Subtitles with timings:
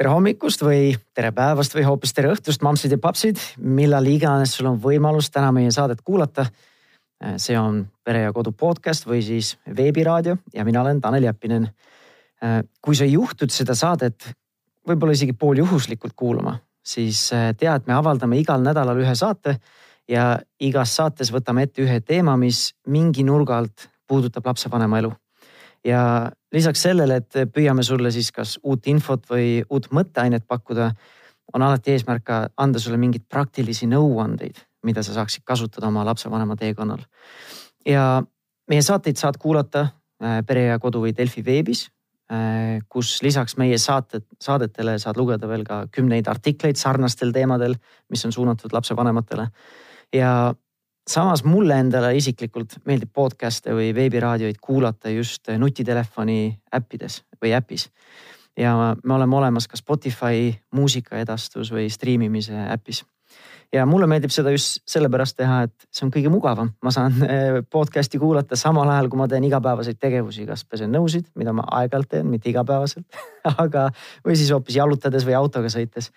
[0.00, 4.70] tere hommikust või tere päevast või hoopis tere õhtust, mammsid ja papsid, millal iganes sul
[4.70, 6.46] on võimalus täna meie saadet kuulata.
[7.36, 11.68] see on Pere ja Kodu podcast või siis veebiraadio ja mina olen Tanel Jeppinen.
[12.80, 14.32] kui sa juhtud seda saadet
[14.88, 19.58] võib-olla isegi pooljuhuslikult kuulama, siis tea, et me avaldame igal nädalal ühe saate
[20.08, 25.12] ja igas saates võtame ette ühe teema, mis mingi nurga alt puudutab lapsevanema elu
[25.84, 30.90] ja lisaks sellele, et püüame sulle siis kas uut infot või uut mõtteainet pakkuda,
[31.54, 36.56] on alati eesmärk ka anda sulle mingeid praktilisi nõuandeid, mida sa saaksid kasutada oma lapsevanema
[36.56, 37.00] teekonnal.
[37.86, 38.22] ja
[38.68, 39.88] meie saateid saad kuulata
[40.22, 41.88] äh, Pere ja Kodu või Delfi veebis,
[42.30, 47.74] äh, kus lisaks meie saated, saadetele saad lugeda veel ka kümneid artikleid sarnastel teemadel,
[48.10, 49.48] mis on suunatud lapsevanematele.
[50.14, 50.54] ja
[51.08, 57.90] samas mulle endale isiklikult meeldib podcast'e või veebiraadioid kuulata just nutitelefoni äppides või äpis.
[58.56, 63.04] ja me oleme olemas ka Spotify muusikaedastus või striimimise äpis.
[63.72, 67.62] ja mulle meeldib seda just sellepärast teha, et see on kõige mugavam, ma saan eh,
[67.70, 72.08] podcast'i kuulata samal ajal, kui ma teen igapäevaseid tegevusi, kas pesen nõusid, mida ma aeg-ajalt
[72.08, 73.06] teen, mitte igapäevaselt
[73.64, 73.90] aga,
[74.26, 76.12] või siis hoopis jalutades või autoga sõites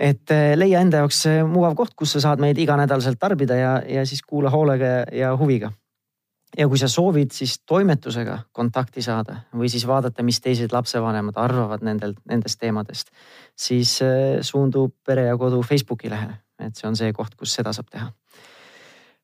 [0.00, 4.04] et eh, leia enda jaoks mugav koht, kus sa saad meid iganädalaselt tarbida ja, ja
[4.06, 5.72] siis kuula hoolega ja huviga.
[6.56, 11.82] ja kui sa soovid siis toimetusega kontakti saada või siis vaadata, mis teised lapsevanemad arvavad
[11.84, 13.10] nendel, nendest teemadest,
[13.56, 17.72] siis eh, suundu Pere ja Kodu Facebooki lehele, et see on see koht, kus seda
[17.72, 18.12] saab teha.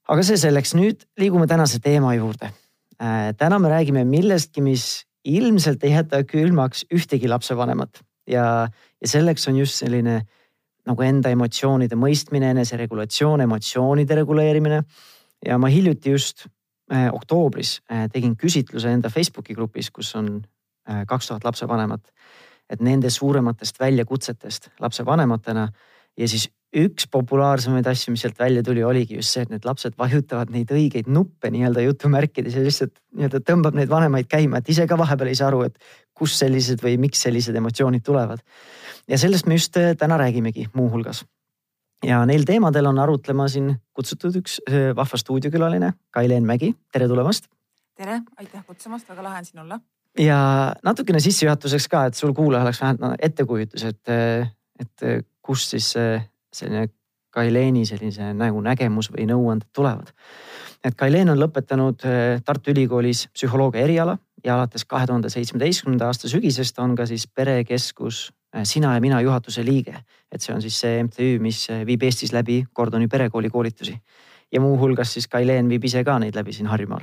[0.08, 2.52] aga see selleks, nüüd liigume tänase teema juurde.
[3.00, 8.68] Eh, täna me räägime millestki, mis ilmselt ei jäta külmaks ühtegi lapsevanemat ja,
[9.00, 10.22] ja selleks on just selline
[10.86, 14.82] nagu enda emotsioonide mõistmine, eneseregulatsioon, emotsioonide reguleerimine.
[15.46, 16.46] ja ma hiljuti just
[16.92, 20.42] äh, oktoobris äh, tegin küsitluse enda Facebooki grupis, kus on
[20.88, 22.12] äh, kaks tuhat lapsevanemat.
[22.70, 25.68] et nende suurematest väljakutsetest lapsevanematena
[26.16, 29.96] ja siis üks populaarsemaid asju, mis sealt välja tuli, oligi just see, et need lapsed
[30.00, 34.86] vajutavad neid õigeid nuppe nii-öelda jutumärkides ja lihtsalt nii-öelda tõmbab neid vanemaid käima, et ise
[34.88, 35.76] ka vahepeal ei saa aru, et
[36.16, 38.40] kust sellised või miks sellised emotsioonid tulevad
[39.08, 41.24] ja sellest me just äh, täna räägimegi muuhulgas.
[42.04, 47.48] ja neil teemadel on arutlema siin kutsutud üks äh, vahva stuudiokülaline, Kai-Leen Mägi, tere tulemast.
[47.96, 49.80] tere, aitäh kutsumast, väga lahe on siin olla.
[50.18, 50.40] ja
[50.84, 54.50] natukene sissejuhatuseks ka, et sul kuulaja oleks vähemalt no, ettekujutus, et, äh,
[54.80, 55.94] et kust siis
[56.52, 56.88] selline
[57.32, 60.12] Kai-Leeni sellise nagu nägemus või nõuanded tulevad.
[60.84, 62.04] et Kai-Leen on lõpetanud
[62.44, 68.28] Tartu Ülikoolis psühholoogia eriala ja alates kahe tuhande seitsmeteistkümnenda aasta sügisest on ka siis perekeskus
[68.56, 70.04] Äh, sina ja mina juhatuse liige.
[70.32, 73.96] et see on siis see MTÜ, mis äh, viib Eestis läbi Gordoni perekooli koolitusi.
[74.52, 77.00] ja muuhulgas siis Kaileen viib ise ka neid läbi siin Harjumaal.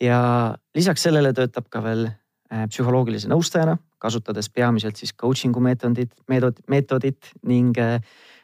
[0.00, 6.68] ja lisaks sellele töötab ka veel äh, psühholoogilise nõustajana, kasutades peamiselt siis coaching'u meetodit, meetodit,
[6.68, 7.72] meetodit ning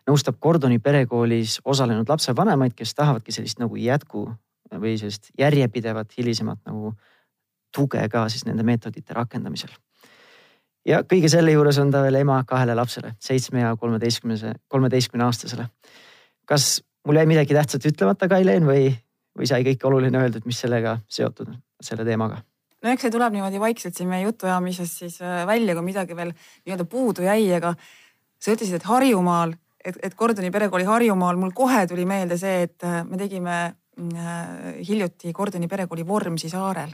[0.08, 4.28] nõustab Gordoni perekoolis osalenud lapsevanemaid, kes tahavadki sellist nagu jätku
[4.70, 6.94] või sellist järjepidevat hilisemat nagu
[7.74, 9.74] tuge ka siis nende meetodite rakendamisel
[10.86, 15.68] ja kõige selle juures on ta veel ema kahele lapsele, seitsme ja kolmeteistkümnese, kolmeteistkümne aastasele.
[16.44, 18.90] kas mul jäi midagi tähtsat ütlemata, Kai-Leen või,
[19.38, 22.42] või sai kõik oluline öeldud, mis sellega seotud, selle teemaga?
[22.82, 26.32] no eks see tuleb niimoodi vaikselt siin meie jutuajamises siis äh, välja, kui midagi veel
[26.32, 27.74] nii-öelda puudu jäi, aga
[28.40, 29.52] sa ütlesid, et Harjumaal,
[29.84, 34.80] et, et Gordoni perekooli Harjumaal, mul kohe tuli meelde see, et äh, me tegime äh,
[34.88, 36.92] hiljuti Gordoni perekooli Vormsi saarel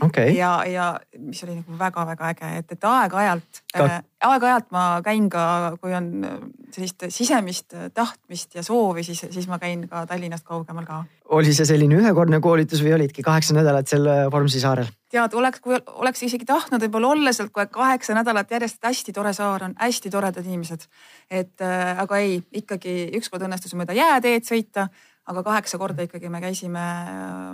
[0.00, 0.34] okay..
[0.36, 5.44] ja, ja mis oli nagu väga-väga äge, et, et aeg-ajalt äh,, aeg-ajalt ma käin ka,
[5.82, 6.38] kui on äh,
[6.74, 11.02] sellist sisemist äh, tahtmist ja soovi, siis, siis ma käin ka Tallinnast kaugemal ka.
[11.38, 14.90] oli see selline ühekordne koolitus või olidki kaheksa nädalat seal äh, Vormsi saarel?
[15.12, 19.32] tead, oleks, kui oleks isegi tahtnud võib-olla olla sealt kohe kaheksa nädalat järjest, hästi tore
[19.36, 20.88] saar on, hästi toredad inimesed.
[21.30, 24.88] et äh, aga ei, ikkagi ükskord õnnestus mööda jääteed sõita
[25.28, 26.82] aga kaheksa korda ikkagi me käisime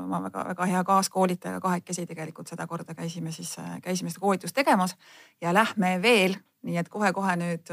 [0.04, 4.96] oma väga-väga hea kaaskoolitajaga kahekesi tegelikult seda korda käisime siis, käisime seda koolitust tegemas
[5.42, 7.72] ja lähme veel, nii et kohe-kohe nüüd,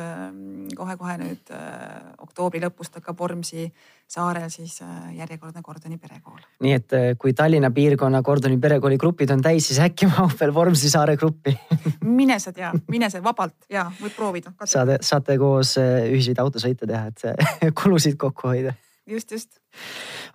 [0.75, 3.69] kohe-kohe nüüd äh, oktoobri lõpust hakkab Vormsi
[4.11, 6.41] saarel siis äh, järjekordne Gordoni perekool.
[6.65, 10.53] nii et äh, kui Tallinna piirkonna Gordoni perekooli grupid on täis, siis äkki mahub veel
[10.53, 11.53] Vormsi saare gruppi
[12.19, 14.55] mine sa tea, mine sa vabalt ja võib proovida.
[14.65, 18.73] saate, saate koos ühiseid autosõite teha, et kulusid kokku hoida
[19.07, 19.60] just, just.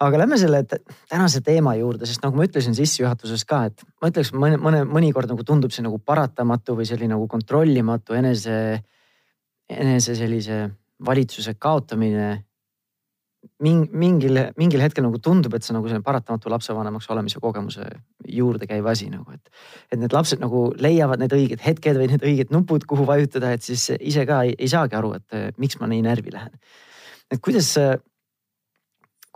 [0.03, 4.33] Aga lähme selle tänase teema juurde, sest nagu ma ütlesin sissejuhatuses ka, et ma ütleks
[4.37, 8.59] mõne, mõne, mõnikord nagu tundub see nagu paratamatu või selline nagu kontrollimatu enese,
[9.73, 10.67] enese sellise
[11.07, 12.29] valitsuse kaotamine
[13.63, 17.87] ming-, mingil, mingil hetkel nagu tundub, et see nagu selline paratamatu lapsevanemaks olemise kogemuse
[18.33, 19.53] juurde käiv asi nagu, et.
[19.93, 23.65] et need lapsed nagu leiavad need õiged hetked või need õiged nupud, kuhu vajutada, et
[23.65, 26.53] siis ise ka ei, ei saagi aru, et miks ma nii närvi lähen.
[27.33, 27.73] et kuidas,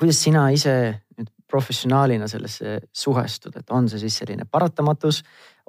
[0.01, 0.75] kuidas sina ise
[1.19, 5.23] nüüd professionaalina sellesse suhestud, et on see siis selline paratamatus,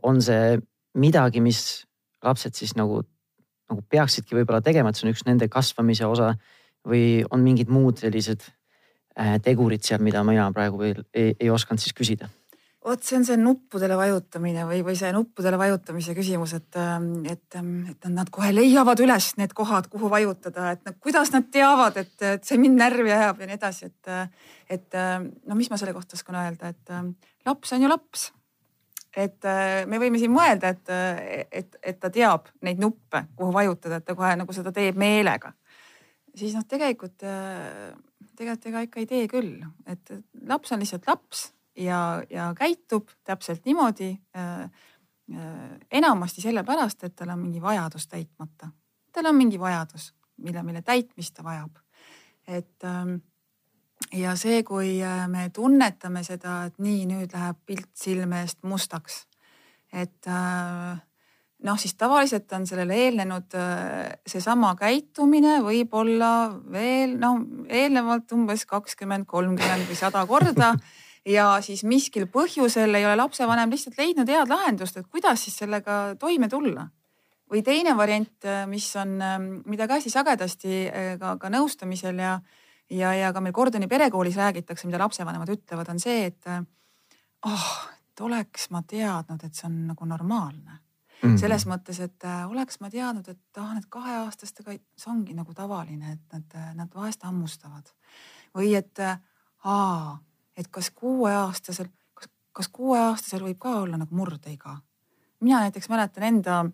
[0.07, 0.55] on see
[1.01, 1.61] midagi, mis
[2.23, 3.01] lapsed siis nagu,
[3.71, 6.33] nagu peaksidki võib-olla tegema, et see on üks nende kasvamise osa
[6.87, 11.81] või on mingid muud sellised äh, tegurid seal, mida mina praegu veel ei, ei osanud
[11.81, 12.29] siis küsida?
[12.81, 17.45] Vot see on see nuppudele vajutamine või, või see nuppudele vajutamise küsimus, et, ähm, et,
[17.59, 21.99] ähm, et nad kohe leiavad üles need kohad, kuhu vajutada, et no kuidas nad teavad,
[22.01, 24.35] et, et see mind närvi ajab ja nii edasi, et,
[24.77, 26.93] et ähm, no mis ma selle kohta oskan öelda, et
[27.45, 28.31] laps on ju laps.
[29.11, 30.91] et äh, me võime siin mõelda, et,
[31.51, 35.53] et, et ta teab neid nuppe, kuhu vajutada, et ta kohe nagu seda teeb meelega
[36.35, 37.91] siis noh, tegelikult, äh,
[38.39, 40.13] tegelikult ega ikka ei tee küll, et
[40.47, 44.71] laps on lihtsalt laps ja, ja käitub täpselt niimoodi äh,.
[45.35, 48.67] Äh, enamasti sellepärast, et tal on mingi vajadus täitmata.
[49.13, 51.77] tal on mingi vajadus, mille, mille täitmist ta vajab.
[52.47, 53.13] et ähm,
[54.11, 59.27] ja see, kui äh, me tunnetame seda, et nii, nüüd läheb pilt silme eest mustaks.
[59.93, 60.27] et
[61.63, 63.55] noh, siis tavaliselt on sellele eelnenud
[64.27, 66.33] seesama käitumine võib-olla
[66.71, 67.37] veel no
[67.69, 70.73] eelnevalt umbes kakskümmend, kolmkümmend või sada korda.
[71.25, 76.15] ja siis miskil põhjusel ei ole lapsevanem lihtsalt leidnud head lahendust, et kuidas siis sellega
[76.19, 76.87] toime tulla.
[77.51, 82.15] või teine variant, äh, mis on, ähm, mida ka hästi sagedasti äh, ka, ka nõustamisel
[82.15, 82.39] ja,
[82.89, 86.47] ja, ja ka meil Gordoni perekoolis räägitakse, mida lapsevanemad ütlevad, on see, et
[87.45, 90.79] oh, et oleks ma teadnud, et see on nagu normaalne
[91.21, 91.37] Mm -hmm.
[91.37, 96.33] selles mõttes, et oleks ma teadnud, et ah, need kaheaastastega, see ongi nagu tavaline, et
[96.33, 97.93] nad, nad vahest hammustavad.
[98.57, 98.99] või et
[99.63, 100.17] aa,
[100.57, 104.77] et kas kuueaastasel, kas, kas kuueaastasel võib ka olla nagu murdeiga.
[105.39, 106.65] mina näiteks mäletan enda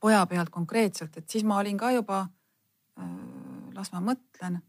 [0.00, 2.26] poja pealt konkreetselt, et siis ma olin ka juba
[2.98, 3.04] äh,,
[3.74, 4.60] las ma mõtlen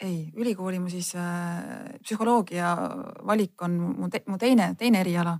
[0.00, 2.76] ei, ülikooli mu siis äh, psühholoogia
[3.26, 5.38] valik on mu, te, mu teine, teine eriala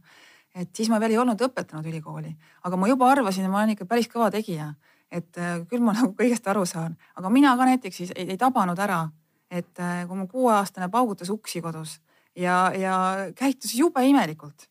[0.55, 2.33] et siis ma veel ei olnud õpetanud ülikooli,
[2.67, 4.75] aga ma juba arvasin, et ma olen ikka päris kõva tegija.
[5.11, 8.37] et äh, küll ma nagu kõigest aru saan, aga mina ka näiteks ei, ei, ei
[8.37, 9.07] tabanud ära,
[9.51, 11.99] et äh, kui mu kuueaastane paugutas uksi kodus
[12.39, 12.97] ja, ja
[13.37, 14.69] käitus jube imelikult.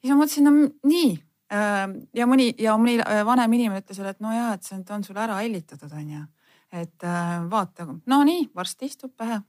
[0.00, 1.12] siis ma mõtlesin, no nii
[1.54, 4.82] ähm, ja mõni ja mõni äh, vanem inimene ütles jälle, et no ja, et see
[4.94, 6.24] on sul ära hellitatud, onju.
[6.72, 7.06] et
[7.48, 9.40] vaata, no nii, varsti istub pähe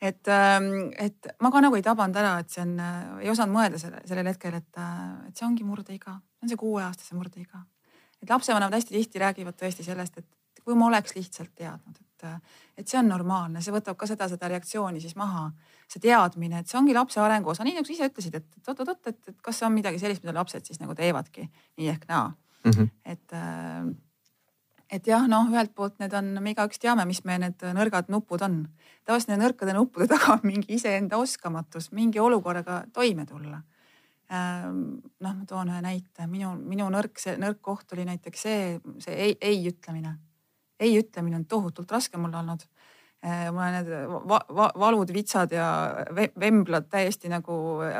[0.00, 3.54] et, ähm, et ma ka nagu ei tabanud ära, et see on, äh, ei osanud
[3.56, 7.64] mõelda selle, sellel hetkel, et, äh, et see ongi murdeiga, see on see kuueaastase murdeiga.
[8.22, 10.26] et lapsevanemad hästi tihti räägivad tõesti sellest, et
[10.68, 14.28] kui ma oleks lihtsalt teadnud, et, äh, et see on normaalne, see võtab ka seda,
[14.30, 15.50] seda reaktsiooni siis maha.
[15.88, 19.06] see teadmine, et see ongi lapse arengu osa, nii nagu sa ise ütlesid, et oot-oot-oot,
[19.08, 22.26] et, et kas see on midagi sellist, mida lapsed siis nagu teevadki nii ehk naa
[22.28, 22.70] mm.
[22.70, 22.90] -hmm.
[23.04, 23.32] et
[24.90, 28.42] et jah, noh, ühelt poolt need on, me igaüks teame, mis meie need nõrgad nupud
[28.44, 28.60] on.
[29.04, 33.62] tavaliselt nende nõrkade nuppude taga on mingi iseenda oskamatus mingi olukorraga toime tulla.
[34.28, 34.80] Ehm,
[35.24, 38.64] noh, ma toon ühe näite, minu, minu nõrk, see nõrk koht oli näiteks see,
[39.04, 40.18] see ei, ei ütlemine.
[40.80, 42.66] Ei ütlemine on tohutult raske mul olnud
[43.18, 43.88] Äh, ma olen need
[44.30, 45.66] va va valud, vitsad ja
[46.38, 47.54] vemblad täiesti nagu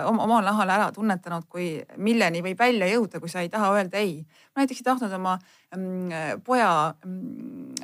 [0.06, 4.20] omal nahal ära tunnetanud, kui milleni võib välja jõuda, kui sa ei taha öelda ei.
[4.54, 5.32] ma näiteks ei tahtnud oma
[5.75, 6.70] mm, poja
[7.02, 7.82] mm,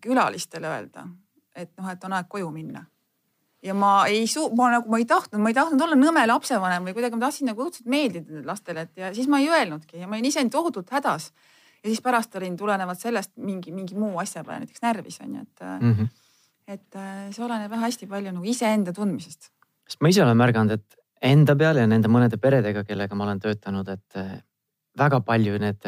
[0.00, 1.04] külalistele öelda,
[1.52, 2.86] et noh, et on aeg koju minna.
[3.60, 6.88] ja ma ei suu-, ma nagu, ma ei tahtnud, ma ei tahtnud olla nõme lapsevanem
[6.88, 10.08] või kuidagi ma tahtsin nagu õudselt meeldida lastele, et ja siis ma ei öelnudki ja
[10.08, 11.28] ma olin ise tohutult hädas.
[11.80, 15.46] Ja siis pärast olin tulenevalt sellest mingi, mingi muu asja peale näiteks närvis on ju,
[15.46, 15.94] et mm.
[15.94, 16.10] -hmm
[16.70, 19.50] et äh, see oleneb jah hästi palju nagu iseenda tundmisest.
[19.88, 20.96] sest ma ise olen märganud, et
[21.32, 24.36] enda peal ja nende mõnede peredega, kellega ma olen töötanud, et äh,
[24.98, 25.86] väga palju need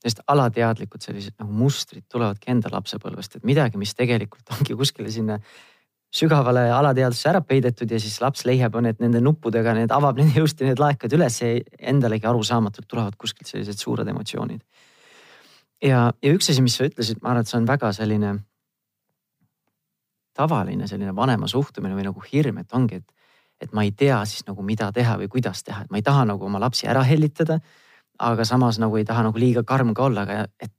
[0.00, 5.38] sellised alateadlikud sellised nagu mustrid tulevadki enda lapsepõlvest, et midagi, mis tegelikult ongi kuskile sinna
[6.10, 10.66] sügavale alateadvusse ära peidetud ja siis laps leiab need nende nuppudega, need avab need ilusti
[10.66, 11.52] need laekad üles ja
[11.92, 14.64] endalegi arusaamatult tulevad kuskilt sellised suured emotsioonid.
[15.82, 18.38] Ja, ja üks asi, mis sa ütlesid, ma arvan, et see on väga selline
[20.40, 24.46] tavaline selline vanema suhtumine või nagu hirm, et ongi, et, et ma ei tea siis
[24.48, 27.60] nagu, mida teha või kuidas teha, et ma ei taha nagu oma lapsi ära hellitada.
[28.20, 30.72] aga samas nagu ei taha nagu liiga karm ka olla, aga et,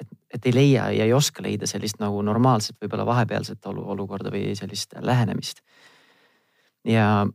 [0.00, 4.30] et, et ei leia ja ei oska leida sellist nagu normaalset, võib-olla vahepealset olu, olukorda
[4.30, 5.62] või sellist lähenemist.
[6.84, 7.26] ja,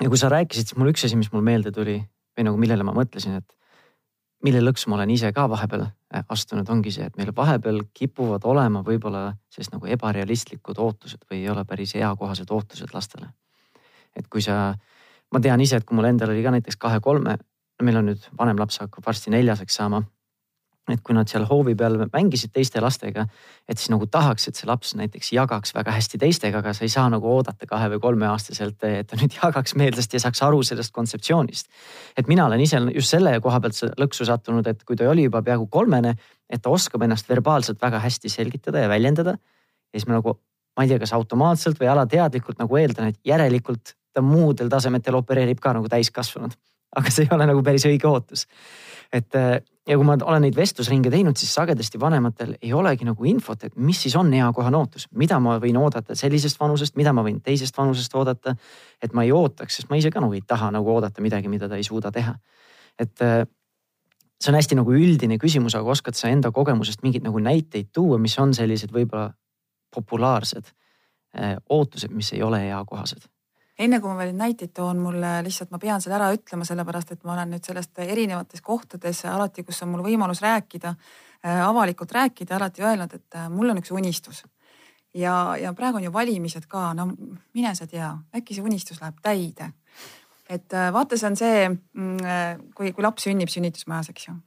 [0.00, 1.98] ja kui sa rääkisid, siis mul üks asi, mis mul meelde tuli
[2.36, 3.61] või nagu millele ma mõtlesin, et
[4.42, 8.44] mille lõksu ma olen ise ka vahepeal äh, astunud, ongi see, et meil vahepeal kipuvad
[8.48, 13.30] olema võib-olla sellised nagu ebarealistlikud ootused või ei ole päris eakohased ootused lastele.
[14.16, 14.74] et kui sa,
[15.32, 17.38] ma tean ise, et kui mul endal oli ka näiteks kahe-kolme,
[17.82, 20.02] meil on nüüd vanem laps hakkab varsti neljaseks saama
[20.90, 23.22] et kui nad seal hoovi peal mängisid teiste lastega,
[23.70, 26.90] et siis nagu tahaks, et see laps näiteks jagaks väga hästi teistega, aga sa ei
[26.90, 30.94] saa nagu oodata kahe või kolmeaastaselt, et ta nüüd jagaks meelsasti ja saaks aru sellest
[30.96, 31.70] kontseptsioonist.
[32.18, 35.42] et mina olen ise just selle koha pealt lõksu sattunud, et kui ta oli juba
[35.42, 36.16] peaaegu kolmene,
[36.50, 39.38] et ta oskab ennast verbaalselt väga hästi selgitada ja väljendada.
[39.92, 40.40] ja siis ma nagu,
[40.76, 45.60] ma ei tea, kas automaatselt või alateadlikult nagu eeldan, et järelikult ta muudel tasemetel opereerib
[45.60, 46.58] ka nagu täiskasvanud.
[46.96, 48.46] Aga see ei ole nagu päris õige ootus.
[49.12, 49.34] et
[49.88, 53.74] ja kui ma olen neid vestlusringe teinud, siis sagedasti vanematel ei olegi nagu infot, et
[53.76, 57.78] mis siis on eakohane ootus, mida ma võin oodata sellisest vanusest, mida ma võin teisest
[57.78, 58.54] vanusest oodata.
[59.02, 61.68] et ma ei ootaks, sest ma ise ka nagu ei taha nagu oodata midagi, mida
[61.68, 62.36] ta ei suuda teha.
[62.98, 63.42] et äh,
[64.40, 68.18] see on hästi nagu üldine küsimus, aga oskad sa enda kogemusest mingeid nagu näiteid tuua,
[68.18, 69.32] mis on sellised võib-olla
[69.94, 70.70] populaarsed
[71.38, 73.31] äh, ootused, mis ei ole eakohased?
[73.82, 77.22] Enne kui ma veel näiteid toon, mulle lihtsalt ma pean selle ära ütlema, sellepärast et
[77.26, 80.94] ma olen nüüd sellest erinevates kohtades alati, kus on mul võimalus rääkida,
[81.42, 84.44] äh, avalikult rääkida, alati öelnud, et äh, mul on üks unistus.
[85.14, 87.10] ja, ja praegu on ju valimised ka, no
[87.54, 89.72] mine sa tea, äkki see unistus läheb täide.
[90.48, 94.38] et äh, vaata, see on see, mm, kui, kui laps sünnib sünnitusmajas, eks ju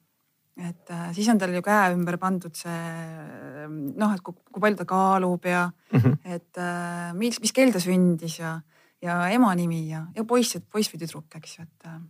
[0.56, 2.76] et siis on tal ju käe ümber pandud see
[3.68, 6.16] noh, et kui, kui palju ta kaalub ja mm -hmm.
[6.24, 6.62] et
[7.14, 8.62] mis, mis kell ta sündis ja
[9.06, 11.90] ja ema nimi ja, ja poiss, et poiss või tüdruk, eks ju, et.
[11.90, 12.04] Äh,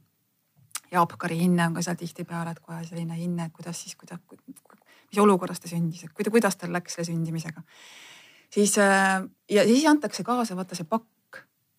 [0.92, 4.22] ja Apkari hinne on ka seal tihtipeale, et kohe selline hinne, et kuidas siis, kuidas,
[4.38, 7.64] mis olukorras ta sündis, et kuidas tal läks selle sündimisega.
[8.54, 11.10] siis äh, ja siis antakse kaasa vaata see pakk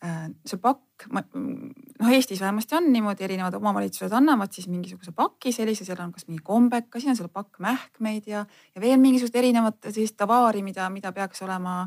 [0.04, 5.86] Äh, see pakk, noh Eestis vähemasti on niimoodi, erinevad omavalitsused annavad siis mingisuguse paki sellise,
[5.88, 8.42] seal on kas mingi kombeka, siin on seal pakk mähkmeid ja,
[8.74, 11.78] ja veel mingisugust erinevat sellist tavaari, mida, mida peaks olema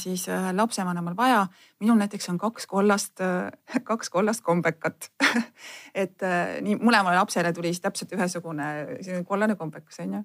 [0.00, 1.46] siis ühel lapsevanemal vaja.
[1.80, 5.10] minul näiteks on kaks kollast, äh, kaks kollast kombekat
[6.04, 6.26] et
[6.60, 10.24] nii mõlemale lapsele tuli siis täpselt ühesugune kollane kombekas on ju.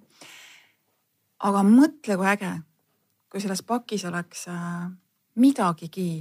[1.50, 2.52] aga mõtle, kui äge,
[3.30, 4.48] kui selles pakis oleks
[5.40, 6.12] midagigi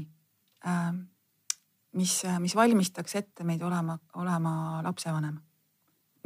[0.66, 0.92] Äh,
[1.92, 5.38] mis, mis valmistaks ette meid olema, olema lapsevanem.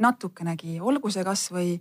[0.03, 1.75] natukenegi, olgu see kasvõi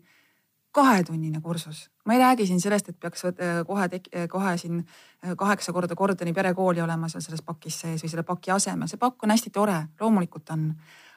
[0.73, 1.91] kahetunnine kursus.
[2.05, 3.23] ma ei räägi siin sellest, et peaks
[3.67, 3.89] kohe,
[4.29, 4.85] kohe siin
[5.37, 8.89] kaheksa korda Kordoni perekooli olema seal selles pakis sees või selle paki asemel.
[8.89, 10.75] see pakk on hästi tore, loomulikult on.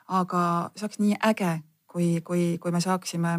[0.08, 1.52] aga see oleks nii äge,
[1.88, 3.34] kui, kui, kui me saaksime,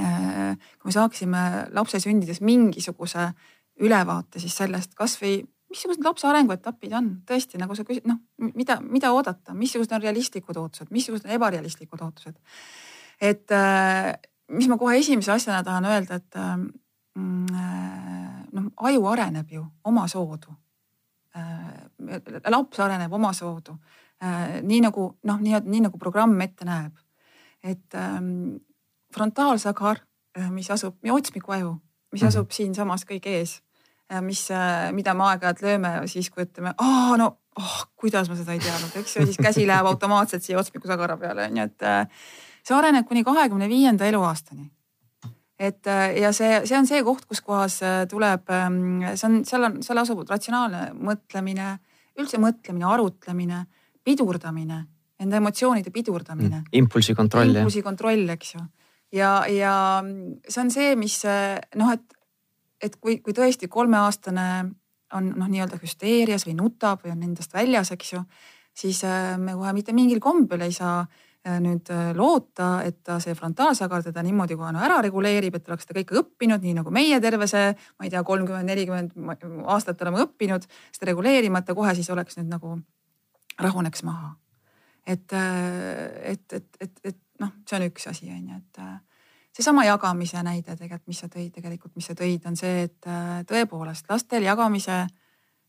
[0.00, 1.42] äh, kui me saaksime
[1.72, 3.30] lapse sündides mingisuguse
[3.80, 5.40] ülevaate siis sellest kasvõi
[5.74, 8.20] missugused lapse arenguetapid on tõesti nagu sa küsid, noh,
[8.54, 12.36] mida, mida oodata, missugused on realistlikud ootused, missugused on ebarealistlikud ootused.
[13.20, 14.14] et äh,
[14.52, 16.56] mis ma kohe esimese asjana tahan öelda, et äh,
[17.14, 20.60] mm, äh, noh, aju areneb ju omasoodu.
[22.50, 23.72] laps areneb omasoodu,
[24.62, 26.92] nii nagu noh, nii, nii nagu programm ette näeb.
[27.62, 28.60] et ähm,
[29.14, 29.98] frontaalsagar,
[30.50, 31.80] mis asub, otsmiku aju,
[32.12, 32.28] mis mhm.
[32.28, 33.62] asub siinsamas kõige ees
[34.20, 38.54] mis, äh, mida me aeg-ajalt lööme siis, kui ütleme, aa no oh, kuidas ma seda
[38.54, 42.26] ei teadnud, eks ju, siis käsi läheb automaatselt siia otsmikusagara peale, on ju, et äh,
[42.64, 44.70] see areneb kuni kahekümne viienda eluaastani.
[45.58, 47.78] et äh, ja see, see on see koht, kus kohas
[48.10, 51.76] tuleb, ähm, see on, seal on, seal asub ratsionaalne mõtlemine,
[52.18, 53.60] üldse mõtlemine, arutlemine,
[54.04, 54.80] pidurdamine,
[55.20, 56.72] enda emotsioonide pidurdamine mm,.
[56.80, 57.54] impulsi kontroll.
[57.54, 58.64] impulsi kontroll, eks ju.
[59.14, 59.76] ja, ja
[60.48, 62.20] see on see, mis noh, et
[62.84, 64.48] et kui, kui tõesti kolmeaastane
[65.14, 68.22] on noh, nii-öelda hüsteerias või nutab või on endast väljas, eks ju,
[68.76, 73.18] siis äh, me kohe mitte mingil kombel ei saa äh, nüüd äh, loota, et ta
[73.20, 76.76] see frontaalsagar teda niimoodi kohe no ära reguleerib, et ta oleks seda kõike õppinud, nii
[76.78, 81.68] nagu meie terve see, ma ei tea, kolmkümmend, nelikümmend aastat oleme õppinud seda reguleerima, et
[81.68, 82.78] ta kohe siis oleks nüüd nagu
[83.60, 84.34] rahuneks maha.
[85.06, 88.80] et, et, et, et, et noh, see on üks asi, on ju, et
[89.56, 93.42] seesama jagamise näide tegelikult, mis sa tõid tegelikult, mis sa tõid, on see, et äh,
[93.48, 95.04] tõepoolest lastel jagamise,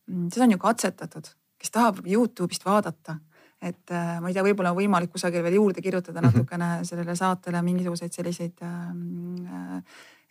[0.08, 1.30] mm, seda on ju katsetatud,
[1.62, 3.20] kes tahab Youtube'ist vaadata
[3.66, 6.32] et äh, ma ei tea, võib-olla on võimalik kusagil veel juurde kirjutada mhm.
[6.32, 9.82] natukene sellele saatele mingisuguseid selliseid äh,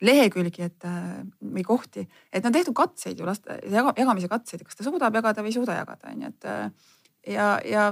[0.04, 4.78] lehekülgi, et äh, või kohti, et on tehtud katseid ju laste jaga, jagamise katseid, kas
[4.78, 6.90] ta suudab jagada või ei suuda jagada, on ju, et äh,
[7.34, 7.84] ja, ja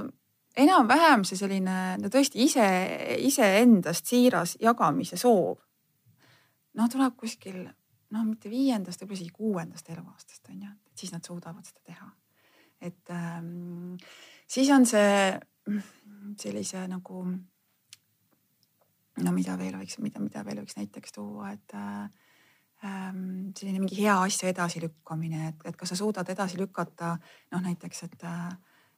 [0.59, 2.65] enam-vähem see selline no tõesti ise,
[3.23, 5.57] iseendast siiras jagamise soov.
[6.73, 11.25] noh, tuleb kuskil noh, mitte viiendast, võib-olla isegi kuuendast eluaastast on ju, et siis nad
[11.25, 12.11] suudavad seda teha.
[12.83, 13.95] et ähm,
[14.53, 15.33] siis on see
[16.39, 17.23] sellise nagu
[19.23, 22.03] no mida veel võiks, mida, mida veel võiks näiteks tuua, et äh,
[22.85, 27.15] ähm, selline mingi hea asja edasilükkamine, et, et kas sa suudad edasi lükata
[27.53, 28.53] noh, näiteks, et äh,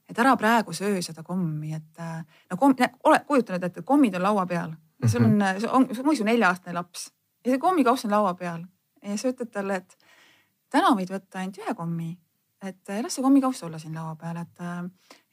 [0.09, 2.19] et ära praegu söö seda kommi, et äh,
[2.51, 2.75] no komm,
[3.09, 4.75] ole, kujuta nüüd ette, et kommid on laua peal.
[5.01, 5.65] Ja sul on, mhm.
[5.69, 7.09] on, sul on su nelja-aastane laps
[7.45, 8.63] ja see kommikauss on laua peal.
[9.03, 9.97] Ja sa ütled talle, et
[10.73, 12.11] täna võid võtta ainult ühe kommi,
[12.65, 14.61] et las see kommikauss olla siin laua peal, et,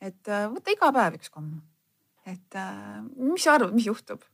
[0.09, 1.61] et võta iga päev üks komm.
[2.29, 2.59] et
[3.17, 4.25] mis sa arvad, mis juhtub?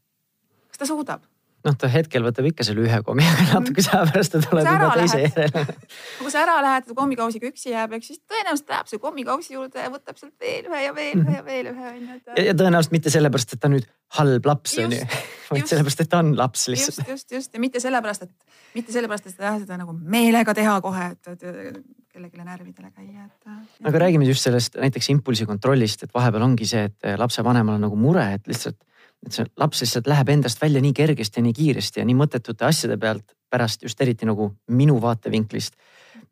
[0.68, 1.26] kas ta suudab?
[1.66, 3.50] Noh, ta hetkel võtab ikka selle ühe kommi, aga mhm.
[3.58, 5.76] natukese aja pärast ta tuleb juba teise järele.
[6.20, 9.92] kui sa ära lähed, kommikausiga üksi jääb, eks siis tõenäoliselt läheb see kommikausi juurde ja
[9.92, 12.18] võtab sealt veel ühe ja veel ühe ja veel ühe onju.
[12.46, 13.86] ja tõenäoliselt mitte sellepärast, et ta nüüd
[14.18, 15.04] halb laps onju,
[15.52, 17.02] vaid sellepärast, et ta on laps lihtsalt.
[17.02, 20.78] just, just, just ja mitte sellepärast, et, mitte sellepärast, et seda, seda nagu meelega teha
[20.84, 23.86] kohe, et, et kellelegi närvidele käia, et.
[23.86, 27.98] aga räägime just sellest näiteks impulsi kontrollist, et vahepeal ongi see, et lapsevanemal on nagu
[27.98, 28.78] mure, et lihtsalt
[29.26, 32.66] et see laps lihtsalt läheb endast välja nii kergesti ja nii kiiresti ja nii mõttetute
[32.68, 35.74] asjade pealt pärast just eriti nagu minu vaatevinklist.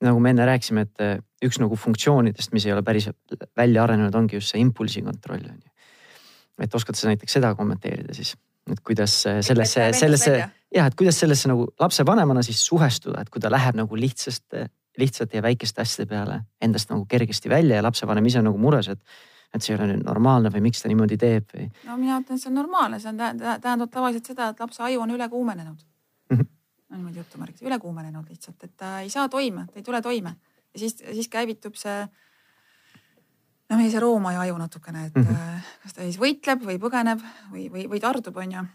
[0.01, 3.09] nagu me enne rääkisime, et eh, üks nagu funktsioonidest, mis ei ole päris
[3.57, 5.71] välja arenenud, ongi just see impulsi kontroll on ju.
[6.63, 8.35] et oskad sa näiteks seda kommenteerida siis,
[8.71, 10.37] et kuidas sellesse, sellesse
[10.75, 14.45] jah, et kuidas sellesse nagu lapsevanemana siis suhestuda, et kui ta läheb nagu lihtsast,
[14.99, 18.89] lihtsate ja väikeste asjade peale endast nagu kergesti välja ja lapsevanem ise on nagu mures,
[18.93, 19.01] et
[19.55, 21.69] et see ei ole nüüd normaalne või miks ta niimoodi teeb või?
[21.87, 25.15] no mina ütlen, see on normaalne, see on, tähendab tavaliselt seda, et lapse aju on
[25.15, 26.37] üle kuumenenud mm.
[26.37, 26.53] -hmm.
[26.91, 30.37] no niimoodi jutumärgis, üle kuumenenud lihtsalt, et ta ei saa toime, ta ei tule toime
[30.75, 32.07] ja siis, siis käivitub see
[33.71, 35.71] no meie see roomaaja aju natukene, et mm -hmm.
[35.83, 37.23] kas ta siis võitleb või põgeneb
[37.53, 38.67] või, või, või tardub, onju.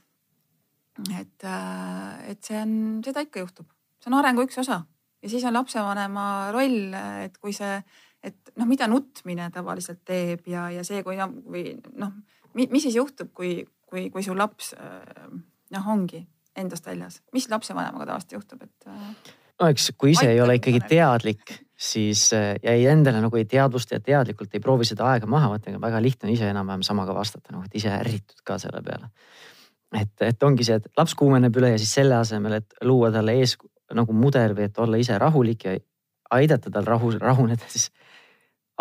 [1.19, 3.67] et, äh, et see on, seda ikka juhtub,
[3.99, 4.83] see on arengu üks osa
[5.21, 6.93] ja siis on lapsevanema roll,
[7.25, 7.83] et kui see
[8.23, 12.13] et noh, mida nutmine tavaliselt teeb ja, ja see, kui noh, või noh,
[12.53, 16.21] mis siis juhtub, kui, kui, kui su laps noh, ongi
[16.57, 19.35] endast väljas, mis lapsevanemaga tavaliselt juhtub, et.
[19.61, 23.97] No eks, kui ise ei ole ikkagi teadlik, siis ja ei endale nagu ei teadvusta
[23.97, 27.53] ja teadlikult ei proovi seda aega maha võtta, väga lihtne on ise enam-vähem samaga vastata,
[27.53, 29.11] nagu et ise ärritud ka selle peale.
[29.97, 33.37] et, et ongi see, et laps kuumeneb üle ja siis selle asemel, et luua talle
[33.37, 33.57] ees
[33.93, 35.75] nagu mudel või et olla ise rahulik ja
[36.31, 37.89] aidata tal rahu, rahuneda, siis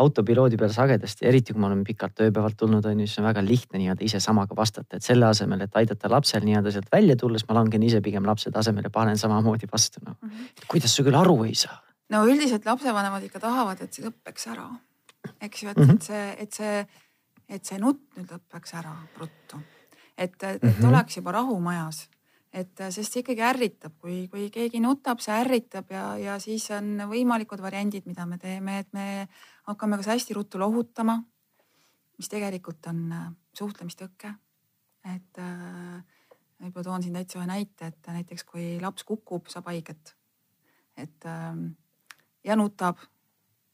[0.01, 3.43] autopiloodi peal sagedasti, eriti kui ma olen pikalt ööpäevalt tulnud, on ju, siis on väga
[3.45, 7.41] lihtne nii-öelda ise samaga vastata, et selle asemel, et aidata lapsel nii-öelda sealt välja tulla,
[7.41, 10.17] siis ma langen ise pigem lapse tasemele ja panen samamoodi vastu no..
[10.23, 10.67] Mm -hmm.
[10.71, 11.83] kuidas sa küll aru ei saa?
[12.11, 14.69] no üldiselt lapsevanemad ikka tahavad, et see lõpeks ära,
[15.41, 15.95] eks ju, et mm, -hmm.
[15.95, 16.87] et see, et see,
[17.49, 19.61] et see nutt nüüd lõpeks ära ruttu.
[20.19, 20.89] et, et mm -hmm.
[20.89, 22.09] oleks juba rahu majas
[22.53, 26.67] et äh, sest see ikkagi ärritab, kui, kui keegi nutab, see ärritab ja, ja siis
[26.75, 29.07] on võimalikud variandid, mida me teeme, et me
[29.71, 31.21] hakkame kas hästi ruttu lohutama,
[32.19, 34.35] mis tegelikult on äh, suhtlemistõke.
[35.15, 36.03] et äh,
[36.61, 40.15] võib-olla toon siin täitsa ühe näite, et näiteks kui laps kukub, saab haiget,
[40.97, 41.63] et äh,
[42.45, 42.99] ja nutab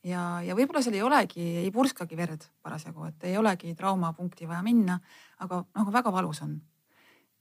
[0.05, 4.63] ja, ja võib-olla seal ei olegi, ei purskagi verd parasjagu, et ei olegi traumapunkti vaja
[4.63, 5.01] minna,
[5.43, 6.59] aga nagu väga valus on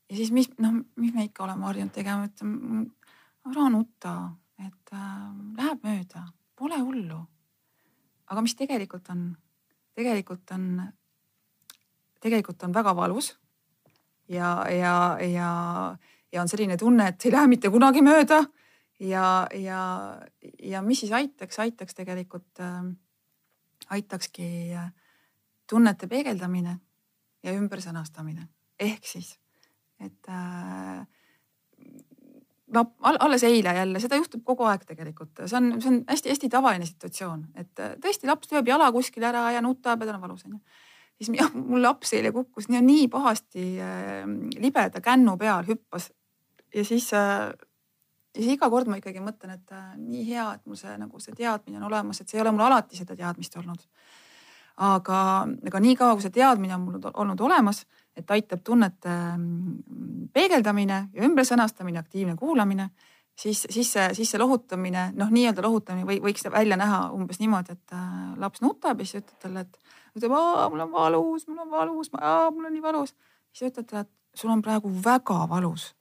[0.09, 2.43] ja siis mis noh, mis me ikka oleme harjunud tegema, et
[3.45, 4.15] ära nutta,
[4.61, 7.21] et äh, läheb mööda, pole hullu.
[8.25, 9.27] aga mis tegelikult on,
[9.93, 10.81] tegelikult on,
[12.21, 13.35] tegelikult on väga valus.
[14.29, 15.49] ja, ja, ja,
[16.31, 18.43] ja on selline tunne, et ei lähe mitte kunagi mööda.
[18.99, 19.81] ja, ja,
[20.59, 22.83] ja mis siis aitaks, aitaks tegelikult äh,,
[23.89, 24.91] aitakski äh,
[25.69, 26.79] tunnete peegeldamine
[27.43, 28.47] ja ümbersõnastamine
[28.79, 29.35] ehk siis
[30.03, 31.05] et äh,
[33.19, 37.45] alles eile jälle, seda juhtub kogu aeg tegelikult, see on, see on hästi-hästi tavaline situatsioon,
[37.55, 40.59] et äh, tõesti laps lööb jala kuskil ära ja nutab ja tal on valus onju.
[41.21, 44.25] siis jah, mul laps eile kukkus nii, nii pahasti äh,
[44.59, 46.11] libeda kännu peal hüppas
[46.75, 47.53] ja siis äh,
[48.35, 51.21] ja siis iga kord ma ikkagi mõtlen, et äh, nii hea, et mul see nagu
[51.23, 53.85] see teadmine on olemas, et see ei ole mul alati seda teadmist olnud.
[54.75, 55.19] aga,
[55.69, 61.27] aga niikaua kui see teadmine on mul olnud olemas et aitab tunnete mm, peegeldamine ja
[61.27, 62.89] ümbersõnastamine, aktiivne kuulamine,
[63.35, 67.75] siis, siis see, siis see lohutamine, noh, nii-öelda lohutamine või võiks välja näha umbes niimoodi,
[67.75, 69.79] et äh, laps nutab ja siis ütled talle, et
[70.15, 73.15] ütleb, mul on valus, mul on valus, mul on nii valus.
[73.51, 75.93] siis ütled talle, et sul on praegu väga valus.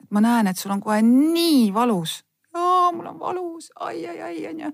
[0.00, 2.22] et ma näen, et sul on kohe nii valus.
[2.54, 4.72] mul on valus ai, ai, ai, onju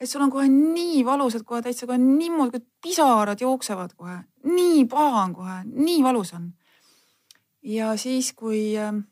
[0.00, 4.16] et sul on kohe nii valus, et kohe täitsa kohe niimoodi, pisarad jooksevad kohe,
[4.48, 6.52] nii paha on kohe, nii valus on.
[7.62, 9.04] ja siis, kui ähm,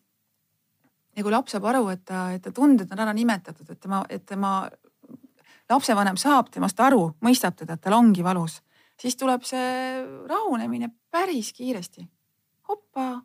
[1.17, 4.05] ja kui laps saab aru, et ta, et ta tunded on ära nimetatud, et tema,
[4.09, 4.53] et tema
[5.69, 8.61] lapsevanem saab temast aru, mõistab teda, et tal ongi valus,
[9.01, 12.07] siis tuleb see rahunemine päris kiiresti.
[12.69, 13.23] hoppa,